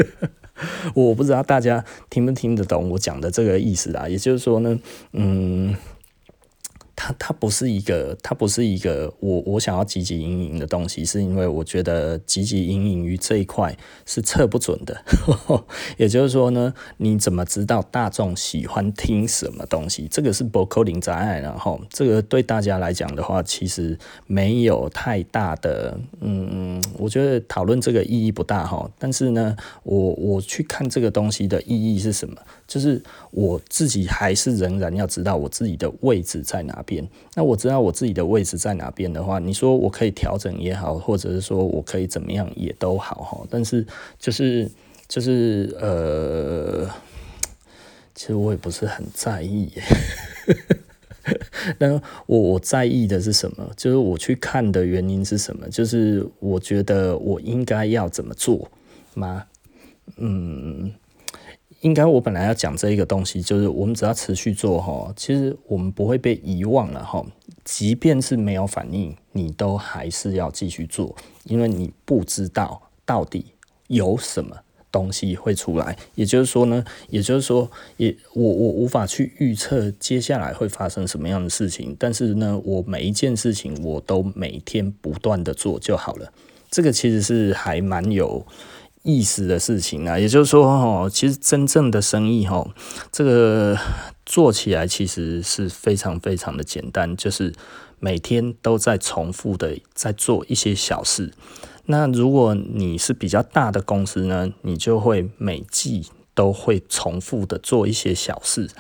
[0.95, 4.79] 我不知道大家听不听得懂我讲的这个意思啊，也就是说呢，
[5.13, 5.75] 嗯。
[6.95, 13.77] 它它不是一个，它不是一个我我想要积极营营的东西，是因为我觉得积极营营于这一块
[14.07, 15.03] 是测不准的。
[15.97, 20.07] 也就是说呢，你怎么知道大众喜欢听什么东西？
[20.11, 21.41] 这个是不可能答案。
[21.43, 28.89] 然后这个对大家来讲的话，其实没有太大的，嗯，我觉得讨论这个意义不大哈。
[28.99, 32.37] 但是呢，我我去看这个东西的意义是什么？
[32.73, 32.99] 就是
[33.33, 37.07] 我自己还是仍然要知道我自己的位置在哪边。
[37.35, 43.47] 那我知道我自己的位置在哪边的话，你说我可以调整也好，或者是说我可以怎么样也都好哈。
[43.51, 43.87] 但是
[44.19, 44.71] 就是
[45.07, 46.89] 就是呃，
[48.15, 49.71] 其实我也不是很在意。
[51.79, 53.71] 那我我在意的是什么？
[53.77, 55.69] 就是我去看的原因是什么？
[55.69, 58.71] 就是我觉得我应该要怎么做
[59.13, 59.45] 吗？
[60.17, 60.91] 嗯。
[61.83, 67.25] 应该我本来要讲这一个东西，就是我们只要持续做哈，其实我们不会被遗忘了哈。
[67.65, 71.15] 即便是没有反应，你都还是要继续做，
[71.45, 73.47] 因为你不知道到底
[73.89, 74.57] 有什么
[74.93, 75.97] 东西会出来。
[76.15, 86.33] 也就是说呢，也就是说，也我我无法去预测接下来会发生什么样的事情，但是呢，我每一件事情我都每天不断的做就好了。
[86.71, 88.47] 这个其实是还蛮有。
[89.03, 92.65] 意思的事情啊，也就是说，哈，其实真正的生意，哈，
[93.11, 93.77] 这个
[94.25, 97.53] 做起来其实是非常非常的简单，就是
[97.99, 101.33] 每天都在重复的在做一些小事。
[101.87, 108.71] 那如果你是比较大的公司呢，你就会每季都会重复的做一些小事。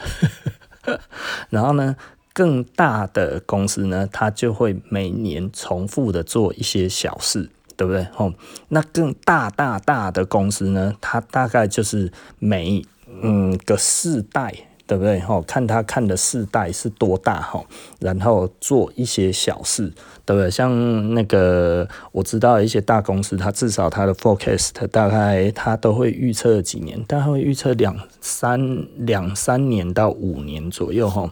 [1.50, 1.96] 然后呢，
[2.32, 7.50] 更大的公司呢，它就会每年重复的做一些小事。
[7.76, 8.06] 对不对？
[8.12, 8.32] 吼，
[8.68, 12.84] 那更大大大的公司呢，它大概就是每
[13.22, 14.54] 嗯个世代，
[14.86, 15.20] 对不对？
[15.20, 17.66] 吼，看他看的世代是多大，吼，
[18.00, 19.92] 然后做一些小事，
[20.24, 20.50] 对不对？
[20.50, 31.30] 像那个我知道一些大公司，它至少它的 forecast 大概它都会预测几年，大概会预测两三两三年到五年左右，吼，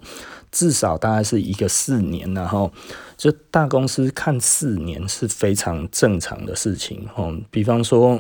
[0.50, 2.70] 至少大概是一个四年，然后。
[3.20, 7.38] 就大公司看四年是非常正常的事情哦。
[7.50, 8.18] 比方说，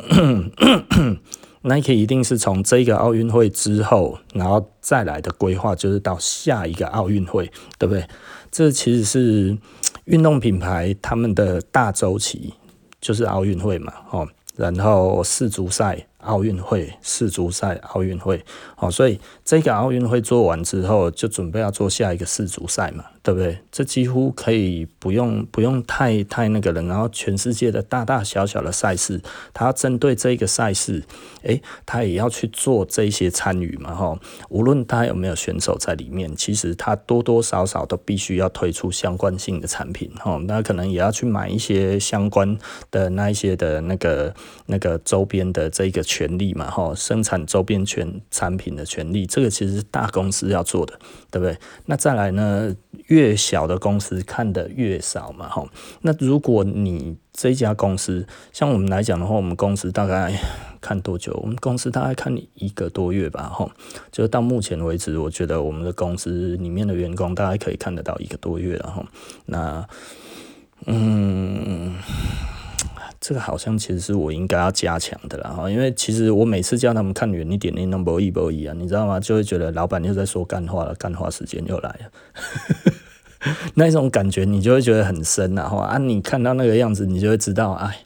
[1.64, 8.06] Nike 一定是从这个奥运会之后，然后再来的规划就是到下一个奥运会，对不对？
[8.50, 9.56] 这其实是
[10.04, 12.52] 运动品牌他们的大周期，
[13.00, 16.06] 就是奥运会嘛，哦，然后世足赛。
[16.22, 18.44] 奥运会、世足赛、奥运会，
[18.76, 23.58] 好，所以这个奥运会做完之后，就准备要做下一个世足赛嘛，对不对？
[23.70, 29.20] 这几乎可以不用不用太太那个人，然后全世界的大大小小的赛事，
[29.54, 31.02] 他针对这个赛事，
[31.42, 42.58] 诶，他也要去做这些参与嘛，哈，无论他有没有选手在里面，其实他多多少少都必须要推出相关性的产品，哈，那可能也要去买一些相关
[42.90, 44.34] 的那一些的那个
[44.66, 46.04] 那个周边的这个。
[46.10, 50.98] 权利嘛，哈，生产周边权产品的权利，这个其实是大公司要做的，
[51.30, 51.56] 对不对？
[51.86, 52.74] 那再来呢，
[53.10, 55.66] 越小的公司看得越少嘛，哈。
[56.02, 60.32] 那如果你这家公司，像我们来讲的话，我们公司大概
[60.80, 61.36] 看多久？
[61.42, 63.68] 我们公司大概看一个多月吧，哈。
[64.12, 69.04] 就到目前为止，我觉得我们的公司里面的员工大概可以看得到一个多月了，哈。
[69.46, 69.88] 那，
[70.86, 71.94] 嗯。
[73.20, 79.20] 这个好像其实是我应该要加强的啦，哈，因为其实我每次叫他们看远一点，你能不一不一啊，你知道吗？
[79.20, 82.10] 就会觉得老板又在说干话了，干话时间又来了，
[83.74, 88.00] 那种感觉你就会觉得很深呐，哈啊，你看到那个样子，你就会知道，哎。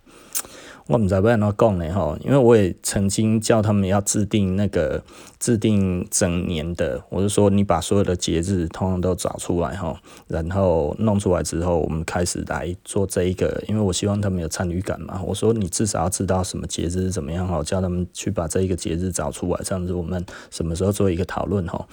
[0.87, 5.03] 我们在不要那讲呢吼，因为我也曾经叫他们要制定那个
[5.39, 9.97] 制定整年的，我就说你把所有的节日通通都找出来吼，
[10.29, 15.19] 然后弄出来之后，我们开始来做这一个，因为我希望他们有参与感嘛。
[15.25, 21.87] 我说你至少要知道什么节日是怎么样吼，叫他们去把这一个节日找出来，这样子我们什么时候做一个讨论吼。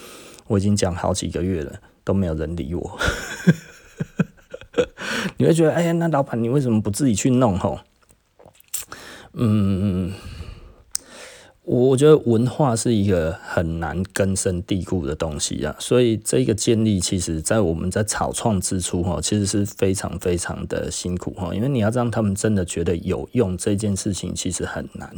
[0.47, 2.99] 我已经讲好几个月了，都没有人理我。
[5.37, 7.83] 你会觉得哎呀，那老板你为什么不自己去弄哈？
[9.33, 10.13] 嗯，
[11.63, 25.15] 我觉得文化是一个很难根深蒂固的东西啊，所以这个建立，其实在我们在草创之初哈，其实是非常非常的辛苦哈，因为你要让他们真的觉得有用这件事情，其实很难。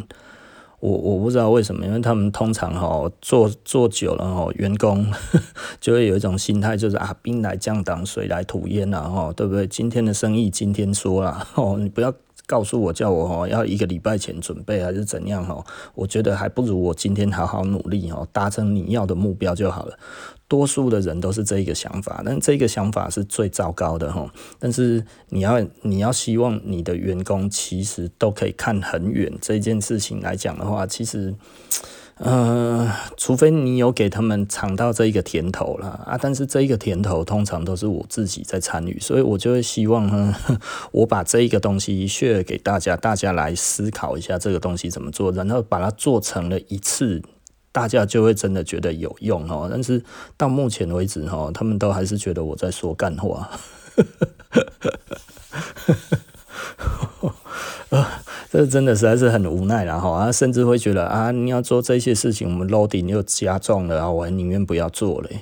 [0.84, 5.10] 我我不知道为什么，因为他们通常哈做做久了哈，员工
[5.80, 9.66] 就会有一种心态，就是啊，兵来将挡，水来土掩了，哈，对不对？
[9.66, 12.14] 今天的生意今天说了， 哦，你不要。
[12.46, 15.64] 告诉我，叫我哦要一个礼拜前准备还是怎样哦？
[15.96, 19.98] 我觉得还不如我今天好好努力哦，达成你要的目标就好了。
[20.54, 24.32] 多数的人都是这一个想法，但这个想法是最糟糕的哈。
[24.60, 31.34] 但是你要你要希望你的员工其实都可以看很远，这件事情来讲的话，其实。
[32.18, 32.88] 呃，
[33.18, 40.36] 除非你有给他们尝到这一个甜头了啊，但是这一个甜头通常都是我自己在参与，所以我就会希望呢，
[40.92, 47.20] 我把这一个东西 share 给大家，大家来思考一下这个东西怎么做，然后把它做成了一次，
[47.74, 49.68] 大家就会真的觉得有用哦。
[49.70, 50.02] 但是
[50.38, 53.50] 到目前为止哈，他们都还是觉得我在说干话。
[58.50, 65.40] 这真的实在是很无奈了哈，啊，甚至会觉得啊，你要做这些事情，我们 loading 又加重了啊，我还宁愿不要做嘞。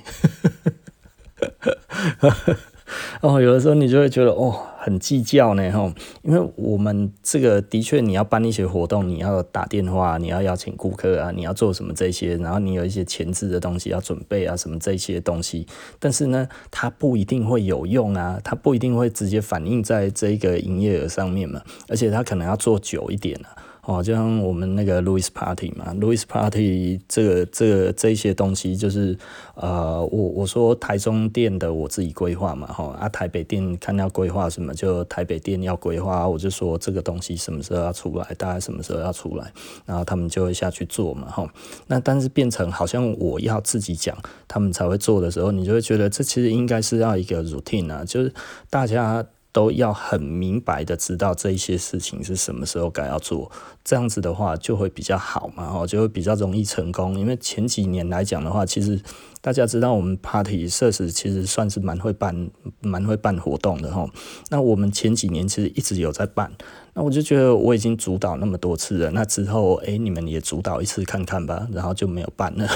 [3.20, 15.64] 哦，有的时候你就会觉得哦，很计较呢，吼，因为我们这个的确你要办一些活动，你要打电话，你要邀请顾客啊，你要做什么这些，然后你有一些前置的东西要准备啊，什么这些东西，
[16.00, 23.54] 但是呢，它不一定会有用啊，它不一定会直接反映在这个营业额上面嘛，而且它可能要做久一点啊。
[23.84, 29.18] 哦，就像我们那个 Louis Party 嘛，Louis Party 这个这个这些东西就是，
[29.56, 39.52] 呃，我我说台中店的我自己规划嘛，哈啊台北店看要规划什么，就台北店要规划，我就说这个东西什么时候要出来，大概什么时候要出来，
[39.84, 41.44] 然后他们就会下去做嘛，哈。
[41.88, 44.16] 那但是变成好像我要自己讲，
[44.46, 48.32] 他们才会做的时候，你就会觉得这其实应该是要一个 routine 啊，就是
[48.70, 49.26] 大家。
[49.52, 53.52] 都要很明白的知道这一些事情是什么时候该要做，
[53.84, 57.18] 这样子的话就会比较好嘛，哦，就会比较容易成功。
[57.18, 58.98] 因为前几年来讲的话，其实
[59.42, 62.50] 大家知道我们 Party 设施其实算是蛮会办、
[62.80, 64.08] 蛮会办活动的哈。
[64.50, 66.50] 那我们前几年其实一直有在办，
[66.94, 72.66] 那我就觉得我已经主导那么多次了，那之后诶，你们也主导一次看看吧，然后就没有办了。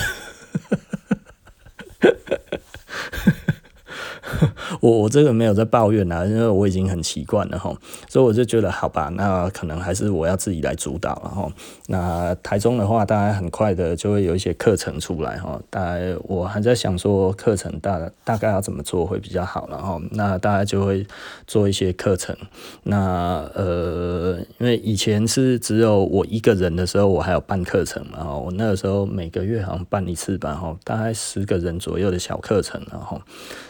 [4.80, 7.74] 我我这个没有在抱怨啊，因为我已经很习惯了哈，
[8.08, 11.52] 所以我就觉得好吧，那可能还是我要自己来主导了哈。
[11.86, 15.60] 那台中的话，大概很快的就会有一些课程出来哈。
[15.70, 20.00] 大概我还在想说课程大大概要怎么做会比较好了哈。
[20.10, 21.06] 那大概就会
[21.46, 22.36] 做一些课程。
[22.82, 28.36] 那呃，因为以前是只有我一个人的时候，我还有办课程嘛哈。
[28.36, 33.20] 我那个时候每个月好像办一次吧哈，大概十个人左右的小课程然后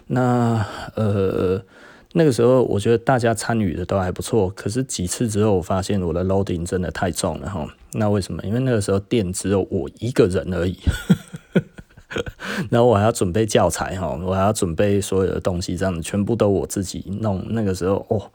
[0.06, 1.60] 那啊呃，
[2.12, 7.66] 那个时候我觉得大家参与的都还不错，可是几次之后，我发现我的 loading 真的太重了哈。
[7.92, 8.42] 那为什么？
[8.44, 10.78] 因为那个时候店只有我一个人而已，
[12.70, 17.44] 然后我还要准备教材哈，我还要准备所有的东西，这样子全部都我自己弄。
[17.50, 18.30] 那个时候哦。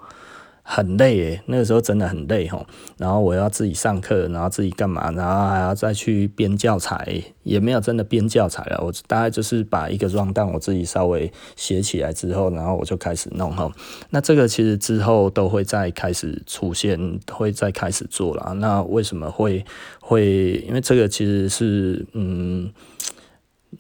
[0.74, 2.66] 很累诶，那个时候真的很累吼。
[2.98, 8.82] 然后我要自己上课，然后自己干嘛，然后还要再去编教材，也没有真的编教材了。
[8.82, 13.70] 我大概就是把一个 round，我自己稍微写起来之后，然后我就开始弄吼。
[14.12, 18.54] 那这个其实之后都会再开始出现，会再开始做了。
[18.54, 19.66] 那为什么会
[20.00, 20.64] 会？
[20.66, 22.72] 因为这个其实是嗯，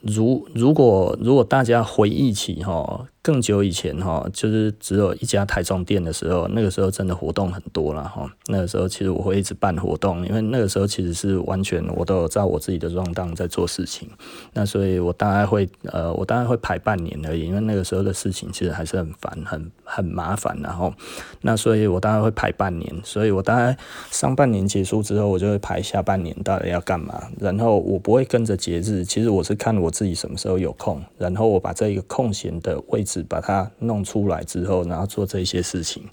[0.01, 3.07] 如如果如果大家回忆起吼。
[3.23, 8.27] 更久以前哈，就是只有一家台中店的时候，那个时候真的活动很多了哈。
[8.47, 14.09] 那个时候其实我会一直办活动，因为那个时候其实是完全我都有照我自己的状当在做事情。
[14.53, 20.57] 那所以我大概会呃，我大概会排半年而已，因为那个时候的事情其实还是很烦、很很麻烦。
[20.61, 20.93] 然后
[21.41, 23.77] 那所以我大概会排半年，所以我大概
[24.09, 27.23] 上半年结束之后，我就会排下半年到底要干嘛。
[27.39, 33.25] 然后我不会跟着节日，其实我是看我自己什么时候有空，然后我把这一个空闲的位置。
[33.31, 36.03] 把它弄出来之后，然后做这些事情。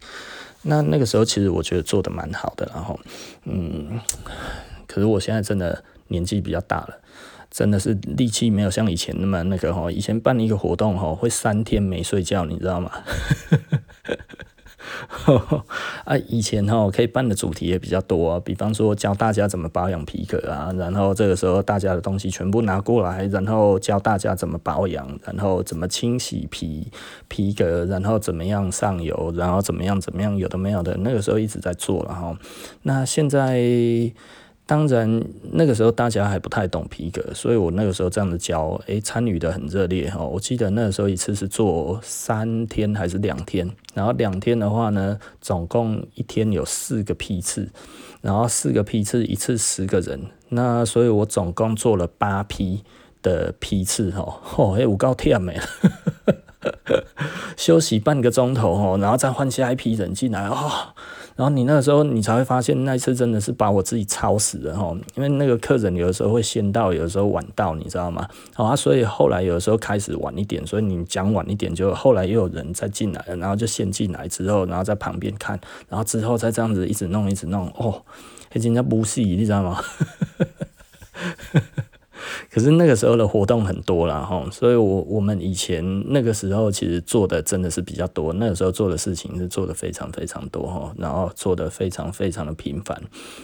[0.62, 2.70] 那那个时候，其实我觉得做得蛮好的。
[2.74, 3.00] 然后，
[3.44, 3.98] 嗯，
[4.86, 6.98] 可是我现在真的年纪比较大了，
[7.50, 9.90] 真的是力气没有像以前那么那个哈。
[9.90, 12.90] 以前办一个活动哈，会三天没睡觉，你知道吗？
[16.04, 26.88] 啊，以前哈可以办的主题也比较多，比方说教大家怎么保养皮革啊，然后这个时候大家的东西全部拿过来，然后教大家怎么保养，然后怎么清洗皮
[27.28, 32.38] 皮革，然后怎么样上油，然后怎么样怎么样，有的没有的，那个时候一直在做了哈。
[32.82, 34.12] 那现在。
[34.68, 40.22] 当然，那个时候大家还不太懂皮革，所以我那个时候这样子教，诶，参与的很热烈哈。
[40.22, 43.66] 我记得那个时候一次是做三天还是两天，
[43.98, 47.68] 然后两天的话呢，总共一天有四个批次，
[48.20, 52.84] 然后四个批次一次十个人，那所以我总共做了八批
[53.22, 54.40] 的批次哈。
[54.56, 55.60] 哦，哎，我够忝的，
[57.58, 60.94] 休息半个钟头哦，然后再换下一批人进来哦。
[61.38, 68.28] 然后你那个时候，你才会发现那一次真的是把我自己操死了哈，因为那个客人有的时候会先到，有的时候晚到，你知道吗？
[68.54, 75.56] 好啊，所以后来有的时候开始晚一点，所以你讲晚一点，就后来又有人再进来了，然后就先进来之后，然后在旁边看，
[75.88, 78.02] 然后之后再这样子一直弄，一直弄，哦，
[78.54, 79.80] 已经在不戏，你知道吗？
[82.50, 93.00] 可是那个时候的活动很多了哈，所以我我们以前那个时候其实做的真的是比较多，那个时候做的事情是做的非常非常多哈，然后做的非常非常的频繁。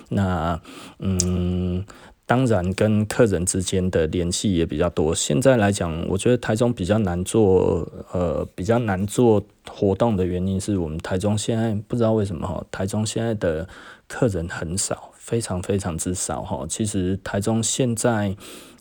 [0.09, 0.61] 那
[0.99, 1.85] 嗯，
[2.27, 5.15] 当然跟客人之间的联系也比较多。
[5.15, 13.69] 现在来讲，我觉得台中比较难做，呃，比较难做活动的原因是我们台中现在不知道为什么哈，台中现在的
[14.09, 15.11] 客人很少。
[15.25, 16.67] 非常非常之少哈。
[16.69, 18.37] 其实台中现在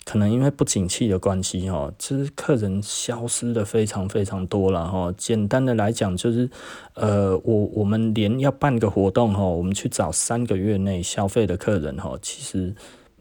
[0.05, 5.13] 可能因为不景气的关系哦，其实客人消失的非常非常多了哈。
[5.17, 6.49] 简单的来讲就是，
[6.95, 12.73] 呃，我我们连要办个活动哈，我们去找三个月内消费的客人哈，其实。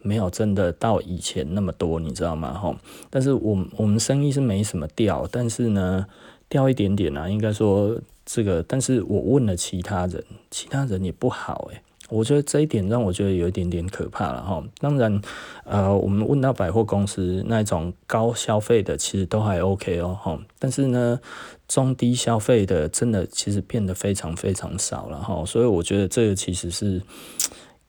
[0.04, 2.52] 没有真的到以前那么多，你知道吗？
[2.54, 2.76] 哈，
[3.08, 6.04] 但是我们我们生意是没什么掉，但是呢，
[6.48, 11.80] 掉一点点啊，应该说这个，但是我问了其他人，其他人也不好诶，
[12.12, 14.62] 我觉得这一点让我觉得有一点点可怕了哈。
[14.78, 15.20] 当然，
[15.64, 21.18] 呃，我们问到百货公司那种高消费的，其实都还 OK 哦，哈，但是呢，
[21.66, 27.00] 中低消费的真的其实变得非常非常少了哈，所以我觉得这个其实是。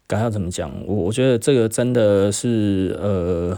[0.06, 0.70] 该要怎么讲？
[0.86, 3.58] 我我觉得这个真的是呃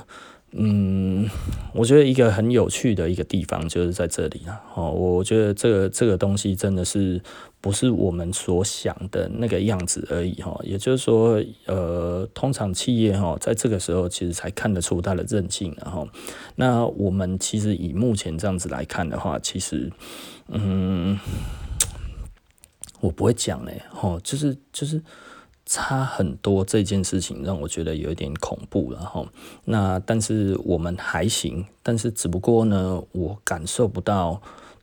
[0.51, 1.27] 嗯，
[1.73, 4.61] 我觉得一个很有趣的一个地方就是在这里啊。
[4.75, 7.19] 哦，我觉得这个这个东西真的是
[7.65, 10.55] 不是我们所想的那个样子而已哈。
[10.61, 15.75] 也就是说，呃，通常企业哈，在这个时候其实才看得出它的韧性。
[15.81, 16.07] 然后，
[16.55, 19.91] 那我们其实以目前这样子来看的话，其实
[20.49, 21.17] 嗯，
[22.99, 25.01] 我不会讲嘞，哦，就是就是。
[25.67, 29.25] 差很多这件事情让我觉得有一点恐怖了哈。
[29.63, 34.39] 那但是我们还行，但是只不过呢，我感受不到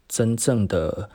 [0.08, 1.08] 真正的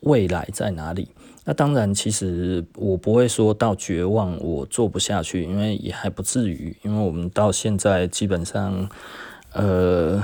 [0.00, 1.08] 未来在哪里。
[1.44, 6.76] 那当然，其实我不会说到绝望，我做不下去，因为也还不至于。
[6.82, 8.88] 因为我们到现在基本上，
[9.52, 10.22] 呃，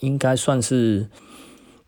[0.00, 1.06] 应该算是。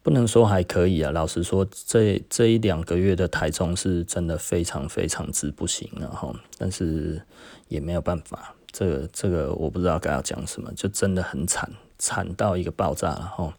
[0.02, 7.20] 不能说还可以啊，老实说，这这一两个月的台中是真的非常非常之不行了哈，但是
[7.68, 11.70] 也没有办法，这个这个我不知道该要讲什么，就真的很惨，
[12.00, 13.52] 惨到一个爆炸了吼，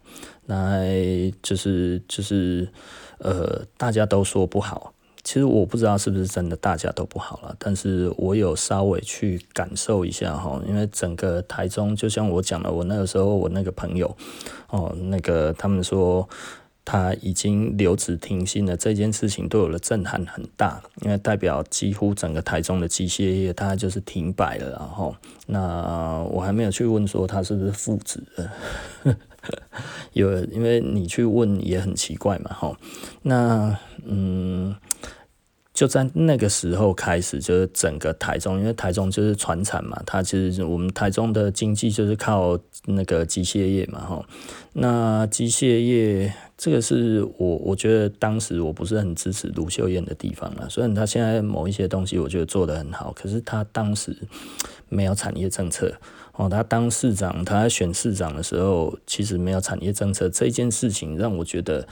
[0.44, 0.82] 那
[1.40, 2.68] 就是就是
[3.18, 4.92] 呃，大家都说不好。
[5.24, 7.54] 其实我不知道是不是真的，大家都不好了。
[7.56, 14.16] 但是我有稍微去感受一下哈，因为整个台中，就像我讲的，我那个时候我那个朋友
[14.70, 16.28] 哦，那个他们说
[16.84, 24.70] 他已经留职停薪了，这件事情对我的震撼很大，因为代表几乎整个台中的机械业，它就是停摆了。
[24.70, 25.14] 然后，
[25.46, 28.52] 那我还没有去问说他是不是复职了，
[30.12, 32.76] 有，因为你去问也很奇怪嘛，哈。
[33.22, 34.74] 那嗯。
[35.74, 44.22] 就在那个时候开始，就是整个台中，因为台中就是传产嘛，它其实我们台中的经济就是靠那个机械业嘛，哈。
[44.74, 54.16] 那机械业这个是我我觉得当时我不是很支持卢秀燕的地方了，虽然他现在某一些东西我觉得做得很好，可是他当时
[54.88, 55.94] 没有产业政策
[56.34, 61.86] 哦，他当市长，他选市长的时候，其实没有产业政策这件事情让我觉得。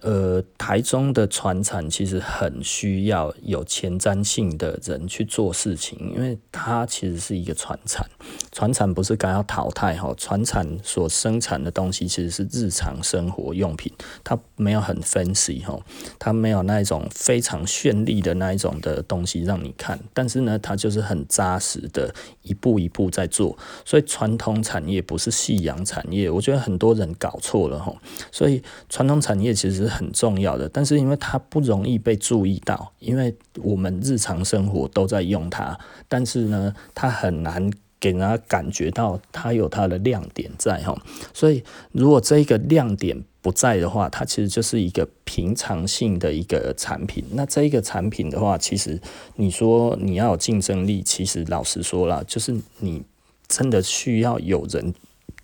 [0.00, 8.04] 呃，台中的传产其实很需要有前瞻性的人去做事情，因为它其实是一个传产。
[8.50, 13.92] 传产不是刚要淘汰哈，传产所生产的东西其实是日常生活用品，
[14.24, 15.78] 它没有很 fancy 哈，
[16.18, 22.12] 它没有那一种非常绚丽的那一种的东西让你看，但是呢，它就是很扎实的，
[22.42, 23.56] 一步一步在做。
[23.84, 27.94] 所以传统产业不是夕阳产业，我觉得很多人搞错了哈。
[28.30, 29.81] 所以传统产业其实。
[29.82, 35.78] 是很重要的，但是因为它不容易被注意到，因为我们日常生活都在用它，
[36.08, 37.70] 但是呢，它很难
[38.00, 40.96] 给人家感觉到它有它的亮点在哈。
[41.34, 41.62] 所以
[41.92, 47.24] 如果这一个亮点不在的话，它其实就是一个平常性的一个产品。
[47.32, 49.00] 那这一个产品的话，其实
[49.36, 53.02] 你说你要有竞争力，其实老实说啦，就是你
[53.48, 54.94] 真的需要有人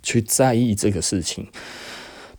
[0.02, 1.46] 去在意这个事情。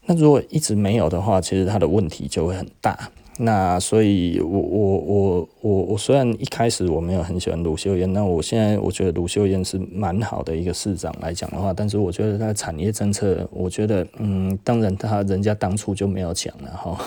[0.10, 3.12] 那如果一直没有的话，其实它的问题就会很大。
[3.38, 16.97] 那所以我，我我我我我虽然一开始我没有很喜欢卢秀燕，那我现在我觉得卢秀燕是蛮好的一个市长来讲的话，但是我觉得他的产业政策，我觉得嗯，当然他人家当初就没有讲了哈，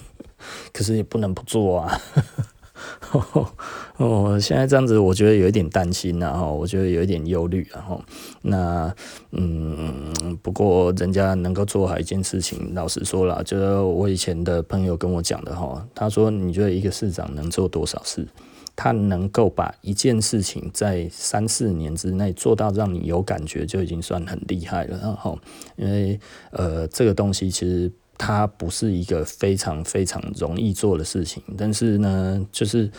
[0.72, 2.00] 可是也不能不做啊。
[3.98, 8.02] 哦，现在这样子，我觉得有一点担心然后我觉得有一点忧虑然后
[8.42, 8.92] 那
[9.32, 10.12] 嗯，
[10.42, 18.26] 不过人家能够做好一件事情，老实说了，就是我以前的朋友跟我讲的哈，他说你觉得一个市长能做多少事？
[18.76, 24.98] 他能够把一件事情在三四年之内做到让你有感觉，就已经算很厉害了。
[25.02, 25.38] 然后，
[25.76, 26.18] 因为
[26.52, 27.92] 呃，这个东西其实。
[28.22, 32.90] 它不是一个非常非常容易做的事情，但是呢，就是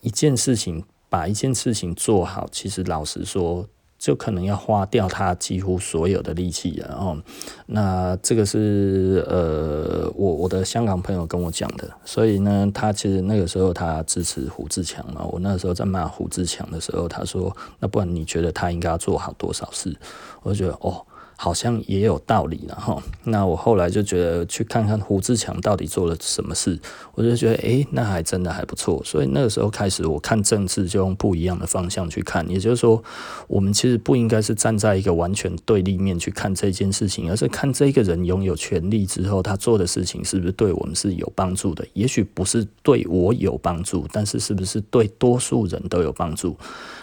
[0.00, 3.68] 一件事情，把一件事情做好，其实老实说，
[3.98, 7.22] 就可能要花掉他几乎所有的力气了哦。
[7.66, 15.22] 那这个是呃，我我的香港朋友跟我讲的，所以呢，他其实那个时候他支持胡志强嘛。
[15.30, 19.94] 我那时候在骂胡志强的时候，他说：“那不然你觉得他应该要做好多少事？”
[20.42, 21.04] 我就觉得哦。
[21.42, 23.02] 好像也有道理了哈。
[23.24, 26.78] 那我后来就觉得去看看胡志强到底做了什么事，
[27.14, 29.02] 我就觉得诶、那还真的还不错。
[29.06, 32.46] 所以那个时候开始，我看政治就用不一样的方向去看。
[32.50, 33.02] 也就是说，
[33.48, 41.82] 我们其实不应该是站在一个完全对立面去看这件事情，而是看这个人拥有权力之后，他做的事情是不是对我们是有帮助的。
[41.94, 46.54] 也许不是对我有帮助，但是是不是对多数人都有帮助？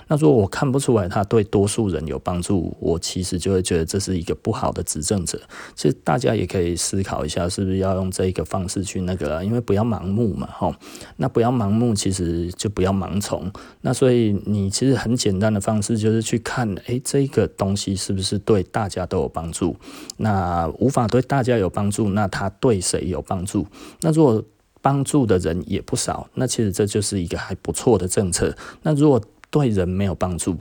[0.08, 5.40] 那如果我看不出来他对多数人有帮助，我其实就会觉得这是一个不好的执政者。
[5.74, 9.46] 其实大家也可以思考一下，是不是要用这一个方式去那个了？
[9.46, 10.76] 因为不要盲目嘛，吼。
[11.16, 13.52] 那不要盲目，其实就不要盲从。
[13.82, 19.76] 那所以你其实很简单的方式就是去看，诶，这个东西是不是对大家都有帮助？
[20.18, 23.66] 那无法对大家有帮助，那他对谁有帮助？
[24.02, 24.44] 那如果
[24.82, 28.56] 帮助的人也不少，那其实这就是一个还不错的政策。
[28.84, 30.56] 那如果对人没有帮助，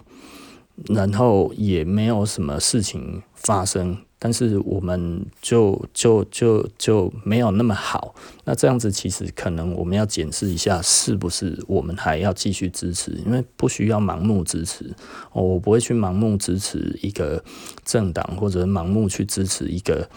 [0.89, 8.13] 然后也没有什么事情发生，但是我们就就就就没有那么好。
[8.45, 13.13] 那这样子其实可能我们要检视一下，是不是我们还要继续支持？
[13.25, 14.93] 因为不需要盲目支持，
[15.33, 17.45] 我不会去盲目支持一个
[17.85, 20.09] 政党，或者盲目去支持一个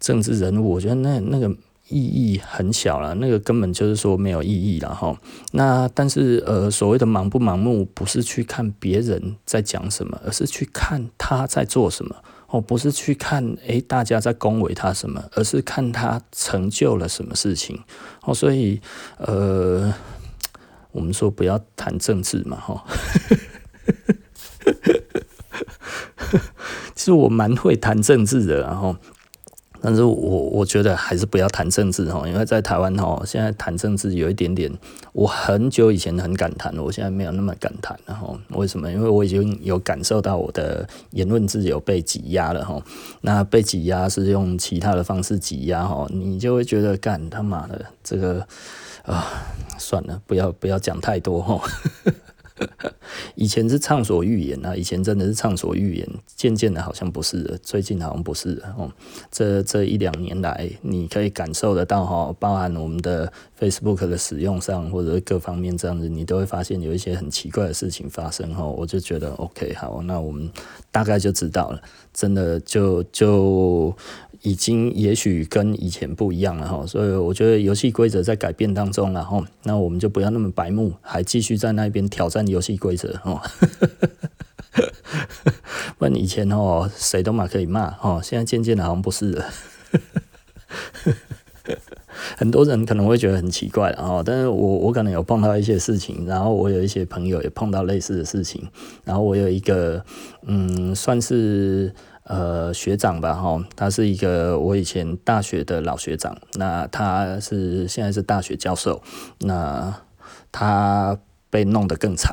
[0.00, 0.70] 政治人物。
[0.70, 1.54] 我觉得那那个。
[1.90, 5.18] 意义很小了，那个根本就是说没有意义了哈。
[5.52, 12.14] 那但是呃，所谓的盲不盲目，不是去看别人在讲什么，而是去看他在做什么
[12.48, 17.82] 我，不是去看诶大家在恭维他什么，而是看他成就了什么事情
[18.22, 18.34] 哦。
[18.34, 18.80] 所以
[19.18, 19.94] 呃，
[20.92, 22.84] 我们说不要谈政治嘛哈。
[26.94, 28.96] 其实我蛮会谈政治的，然后。
[29.80, 34.72] 但是我我觉得还是不要谈政治哈，因为在台湾哈，现在谈政治有一点点，
[35.12, 38.38] 我很久以前很敢谈，我现在没有那么敢谈了哈。
[38.50, 38.90] 为什么？
[38.90, 42.82] 因为我已经有感受到我的言论自由被挤压了哈。
[43.20, 48.46] 那被挤压是用其他的方式挤压哈，你就会觉得干他妈的这个
[49.04, 49.26] 啊，
[49.78, 51.60] 算了，不要不要讲太多哈。
[53.34, 58.90] 以前是畅所欲言啊，以前真的是畅所欲言，渐渐的好像不是了，最近好像不是了哦。
[59.30, 68.64] 这这一两年来，你可以感受得到哈，包含我们的 Facebook 的使用上，或者各方面这样子，你都会发现有一些很奇怪的事情发生哈。
[68.64, 70.50] 我就觉得 OK，好，那我们
[70.90, 71.80] 大概就知道了，
[72.12, 73.96] 真的就就。
[74.42, 83.42] 已经也许跟以前不一样了哈，所以我觉得游戏规则在改变当中了哈，那我们就不要那么白目，还继续在那边挑战游戏规则哈。
[85.98, 89.50] 问 以前哦，谁都嘛可以骂哦，现在渐渐的好像不是了。
[92.36, 98.68] 很多人可能会觉得很奇怪啊，但是我我可能有碰到一些事情，然后我有一些朋友也碰到类似的事情，
[99.04, 100.04] 然后我有一个
[100.46, 101.92] 嗯，算是。
[102.30, 109.00] 呃，学长吧，哈，他是一个我以前大学的老学长，那他是现在是大学教授，
[109.38, 109.94] 那
[110.52, 111.18] 他
[111.48, 112.30] 被弄得更惨，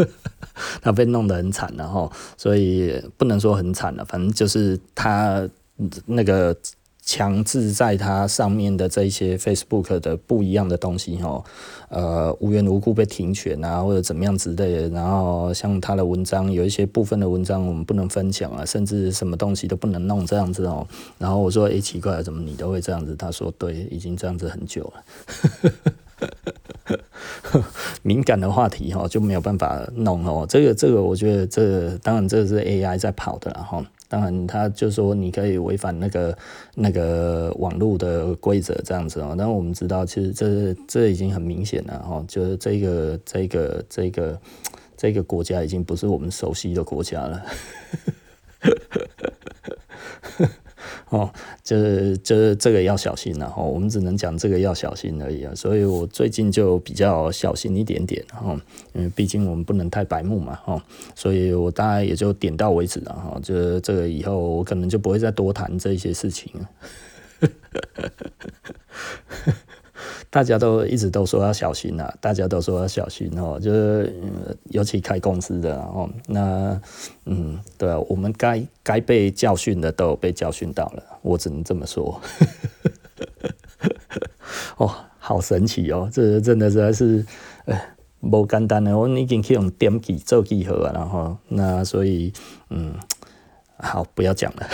[0.82, 5.48] 他被弄得很惨，然后所以不能说很惨了，反正就是他
[6.04, 6.54] 那个。
[7.08, 11.42] 强制在它上面的这一些 Facebook 的不一样的东西，哦，
[11.88, 14.90] 呃，无缘无故被停权啊，或者怎么样之类的。
[14.90, 20.86] 然后像他的文章，有一些部分的文章我们不能分享啊，甚至什么东西都不能弄这样子哦。
[21.16, 23.16] 然后我说，诶，奇怪，怎么你都会这样子？
[23.16, 25.02] 他说，对，已经这样子很久了。
[28.02, 30.44] 敏感的话题哈就没有办法弄哦。
[30.46, 33.82] 这个这个，我觉得这、当然这是 AI 在跑的哈。
[34.08, 36.38] 当然，他就说你可以违反那个
[36.74, 39.34] 那个网络的规则这样子哦。
[39.36, 44.40] 但我们知道，其实这这已经很明显了哈，就是这个这个这个
[44.96, 47.44] 这个国家已经不是我们熟悉的国家了。
[51.10, 51.30] 哦，
[51.62, 55.54] 就是就是这个要小心了哈，我们只能讲这个要小心而已啊。
[55.54, 58.60] 所以我最近就比较小心一点点哈，
[58.92, 60.82] 因为毕竟我们不能太白目嘛哈，
[61.14, 63.40] 所以我大概也就点到为止了哈。
[63.42, 66.68] 就这个以后我可能就不会再多谈这些事情了。
[70.30, 74.14] 大家都一直都说要小心呐，大家都说要小心哦，就是
[74.70, 76.80] 尤其开公司的哦，那
[77.24, 82.20] 嗯，对啊，我们该该被教训的都有被教训到了，我只能这么说。
[84.76, 87.24] 哦，好神奇哦，这真的实在是，
[88.20, 92.32] 无简单的，我已经去用点记做记号啊，然后那所以
[92.70, 92.94] 嗯。
[93.80, 94.66] 好，不要讲了。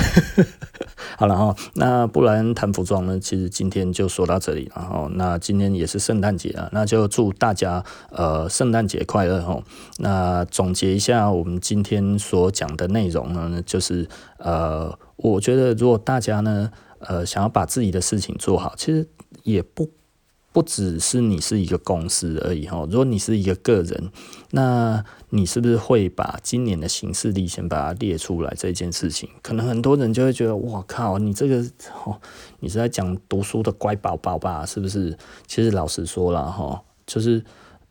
[1.16, 3.20] 好了哈，那不然谈服装呢？
[3.20, 9.62] 其实今天就说到这里，然后那今天也是圣诞节啊，那就祝大家呃圣诞节快乐哈。
[9.98, 19.06] 那总结一下我们今天所讲的内容呢，就是呃，我觉得如果大家呢呃想要把自己的事情做好，其实
[19.42, 19.90] 也不。
[20.54, 24.12] 不只是你是一个公司而已哈，如果你是一个个人，
[24.52, 28.54] 那你是不是会把今年的形势力先把它列出来？
[28.56, 31.56] 这件事情，可能很多人就会觉得，我靠，你这个
[32.04, 32.20] 哦，
[32.60, 34.64] 你是在讲读书的乖宝宝吧？
[34.64, 35.18] 是不是？
[35.48, 37.42] 其实老实说了哈，就是。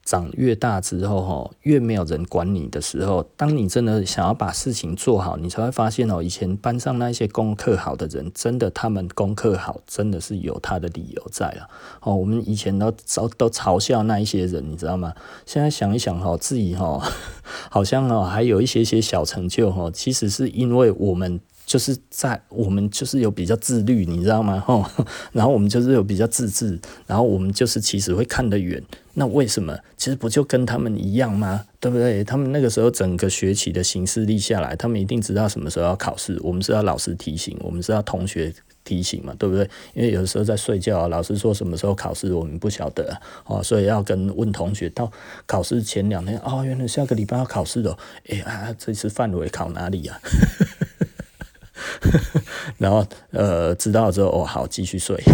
[0.04, 11.70] 长越大之后，哈，越没有人管你的时候，当你真的想要把事情做好，你才会发现哦，以前班上那些功课好的人，真的他们功课好，真的是有他的理由在了。
[12.02, 15.14] 哦，我们以前都嘲都嘲笑那一些人，你知道吗？
[15.46, 17.02] 现在想一想，哈，自己哈，
[17.72, 21.40] 好像哦，还有一些些小成就，哈，其实是因为我们。
[21.66, 24.60] 就是在我们就是有比较自律，你知道吗？
[24.60, 24.86] 吼，
[25.32, 28.82] 然后我们就是有比较自制，然后我们就是其实会看得远。
[29.16, 29.78] 那为什么？
[29.96, 31.66] 其实不就跟他们一样吗？
[31.80, 32.24] 对不对？
[32.24, 36.40] 他们那个时候整个学期的行事历下来，他们一定知道什么时候要考试。
[36.44, 38.52] 我们是要老师提醒，我们是要同学
[38.84, 39.70] 提醒嘛，对不对？
[39.94, 45.12] 因为有的时候在睡觉，老师说什么时候考试，我们不晓得哦，所以要跟问同学到
[45.46, 47.96] 考试前两天哦，原来下个礼拜要考试的，
[48.30, 50.20] 哎啊，这次范围考哪里呀？
[52.78, 55.22] 然后呃，知道之后哦，好，继续睡。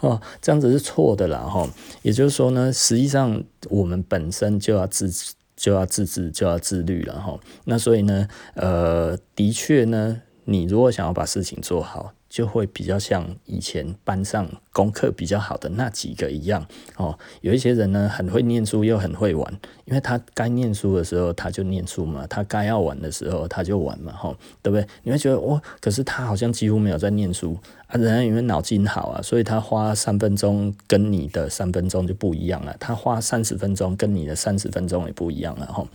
[0.00, 1.68] 哦，这样子是错的啦，哈。
[2.02, 5.12] 也就是说呢，实际上我们本身就要自
[5.56, 7.38] 就要自制，就要自律了，哈。
[7.64, 12.12] 那所以呢，呃，的确呢，你如果想要把事情做好。
[12.28, 16.66] 就会比较像以前班上功课比较好的那几个一样
[16.96, 17.18] 哦。
[17.40, 19.52] 有一些人呢，很会念书又很会玩，
[19.86, 24.86] 因为他该念书的时候他就念书嘛，他该要玩的时候他就玩嘛，吼，对不对？
[25.02, 27.56] 你会觉得哦，可是他好像几乎没有在念书
[27.86, 27.96] 啊。
[27.96, 35.88] 人家因为脑筋好啊，所以他花三分钟跟你的三分钟就不一样了，他花三十分钟跟你的三十分钟也不一样了，吼。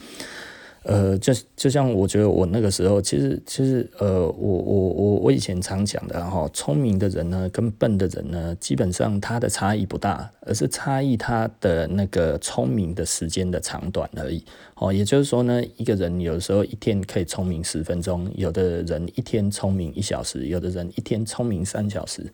[0.83, 14.43] 呃，就就像我觉得我那个时候，其实其实呃，我我我我以前常讲的哈，聪明的人呢跟笨的人呢，基本上他的差异不大，而是差异他的那个聪明的时间的长短而已。
[14.75, 22.25] 哦，也就是说呢，一个人有时候一天可以聪明十分钟，有的人一天聪明一小时，有的人一天聪明三小时。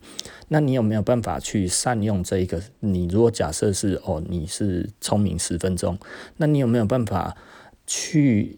[0.48, 2.60] 那你有没有办法去善用这一个？
[2.80, 5.96] 你如果假设是哦，你是聪明十分钟，
[6.38, 7.36] 那你有没有办法？
[7.92, 8.56] 去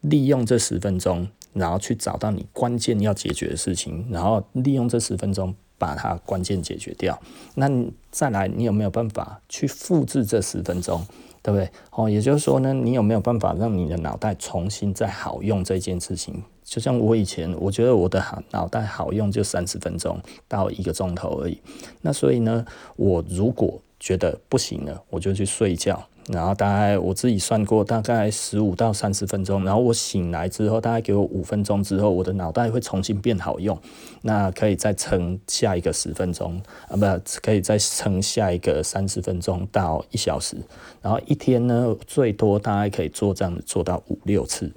[0.00, 7.20] 利用这十分钟，然后去找到你关键要解决的事情，然后利用这十分钟把它关键解决掉。
[7.56, 7.68] 那
[8.10, 11.06] 再来，你有没有办法去复制这十分钟，
[11.42, 11.70] 对不对？
[11.90, 16.42] 哦，也就是说呢，你有没有办法让你的脑袋重新再好用这件事情？
[16.64, 20.18] 就像我以前，我觉得我的脑袋好用就三十分钟
[20.48, 21.60] 到一个钟头而已。
[22.00, 22.64] 那所以呢，
[22.96, 26.02] 我如果觉得不行了，我就去睡觉。
[26.32, 29.64] 然后大概我自己算过，大概十五到三十分钟。
[29.64, 33.76] 然后我醒来之后，大概给我五分钟之后，我的脑袋会重新变好用。
[34.22, 37.04] 那可以再撑下一个十分钟啊，不，
[37.42, 40.56] 可以再撑下一个三十分钟到一小时。
[41.02, 44.70] 然后一天呢，最多大概可以做这样做到五六次。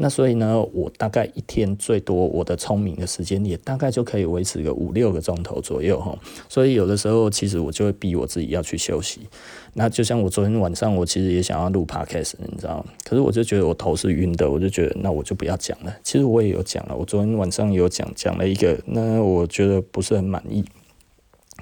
[0.00, 6.16] 那所以呢，我大概一天最多我的聪明的时间也大概就可以维持个五六个钟头左右哈。
[6.48, 9.22] 所以有的时候其实我就会逼我自己要去休息。
[9.74, 12.84] 那就像我昨天晚上，我其实也想要录 podcast，你知道吗？
[13.04, 15.92] 可是我就觉得我头是晕的，我就觉得那我就不要讲了。
[16.04, 20.64] 其实我也有讲了，我昨天晚上有讲讲了一个，那我觉得不是很满意。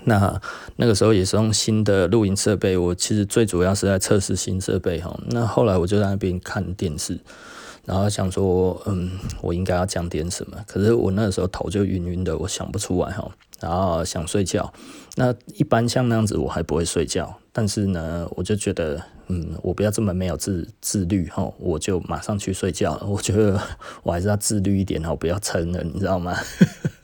[0.04, 0.38] 那
[0.76, 5.18] 那个时候也是用新的录音设备，我其实最主要是在测试新设备哈。
[5.30, 7.18] 那后来我就在那边看电视。
[7.86, 9.10] 然后想说，嗯，
[9.40, 10.58] 我应该要讲点什么？
[10.66, 13.30] 可是我那个时候头就晕晕的，我想不出来哈。
[13.60, 14.70] 然后想睡觉，
[15.14, 17.38] 那一般像那样子我还不会睡觉。
[17.52, 23.06] 但是呢，我就觉得，嗯，我不要这么没有自自律哈，我就马上去睡觉了。
[23.06, 23.58] 我觉得
[24.02, 26.36] 我还是要自律一点哈，不要撑了，你知道吗？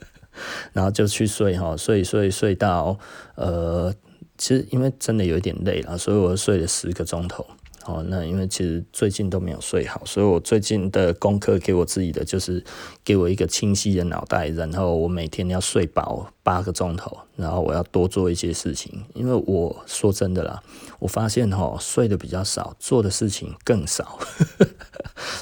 [0.73, 2.99] 然后就去睡哈，睡睡睡到
[3.35, 3.91] 呃，
[4.37, 7.47] 其实因为真的有一点累了，所以我睡了十个钟头。
[7.85, 12.63] 哦，那因为其实最近都没有睡好，所以我最近的功课给我自己的就是
[13.03, 20.61] 给我一个清晰的脑袋，然后我每天要睡饱八个钟头，然后我要多做一些事情，因为我说真的啦，
[20.99, 24.19] 我发现哦，睡得比较少，做的事情更少。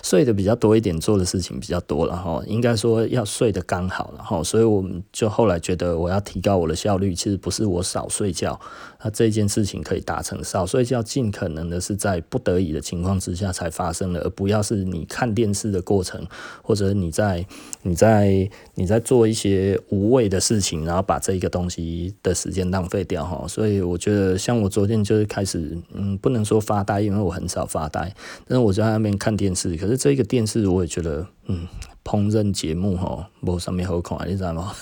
[0.03, 2.41] 睡得比较多一点，做的事情比较多了哈。
[2.45, 8.59] 应该说要睡得刚好了哈，所以我们就后来觉得我要提高我的效率，其实不是我少睡觉，
[9.04, 10.43] 那这件事情可以达成。
[10.43, 16.26] 少睡觉尽可能的是在不得已的情况之下才发生的，而不要是你看电视的过程，
[16.62, 17.45] 或者你在
[17.82, 23.47] 你在你在做一些无谓的事情，然后把这一个东西的时间浪费掉哈。
[23.47, 28.14] 所以我觉得，像我昨天就是开始，嗯，不能说发呆，因为我很少发呆，
[28.47, 29.76] 但是我在那边看电视。
[29.78, 31.68] 可是这个电视我也觉得，嗯，
[32.04, 34.74] 烹饪节目哈，无上面好看，你知道吗？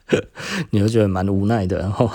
[0.70, 2.10] 你会觉得蛮无奈的，然后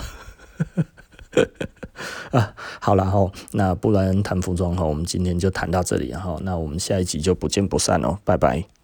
[2.31, 8.74] 啊，好了哈，那不然谈服装哈，我们今天就谈到这里，然后那我们下一集就不见不散哦，拜拜。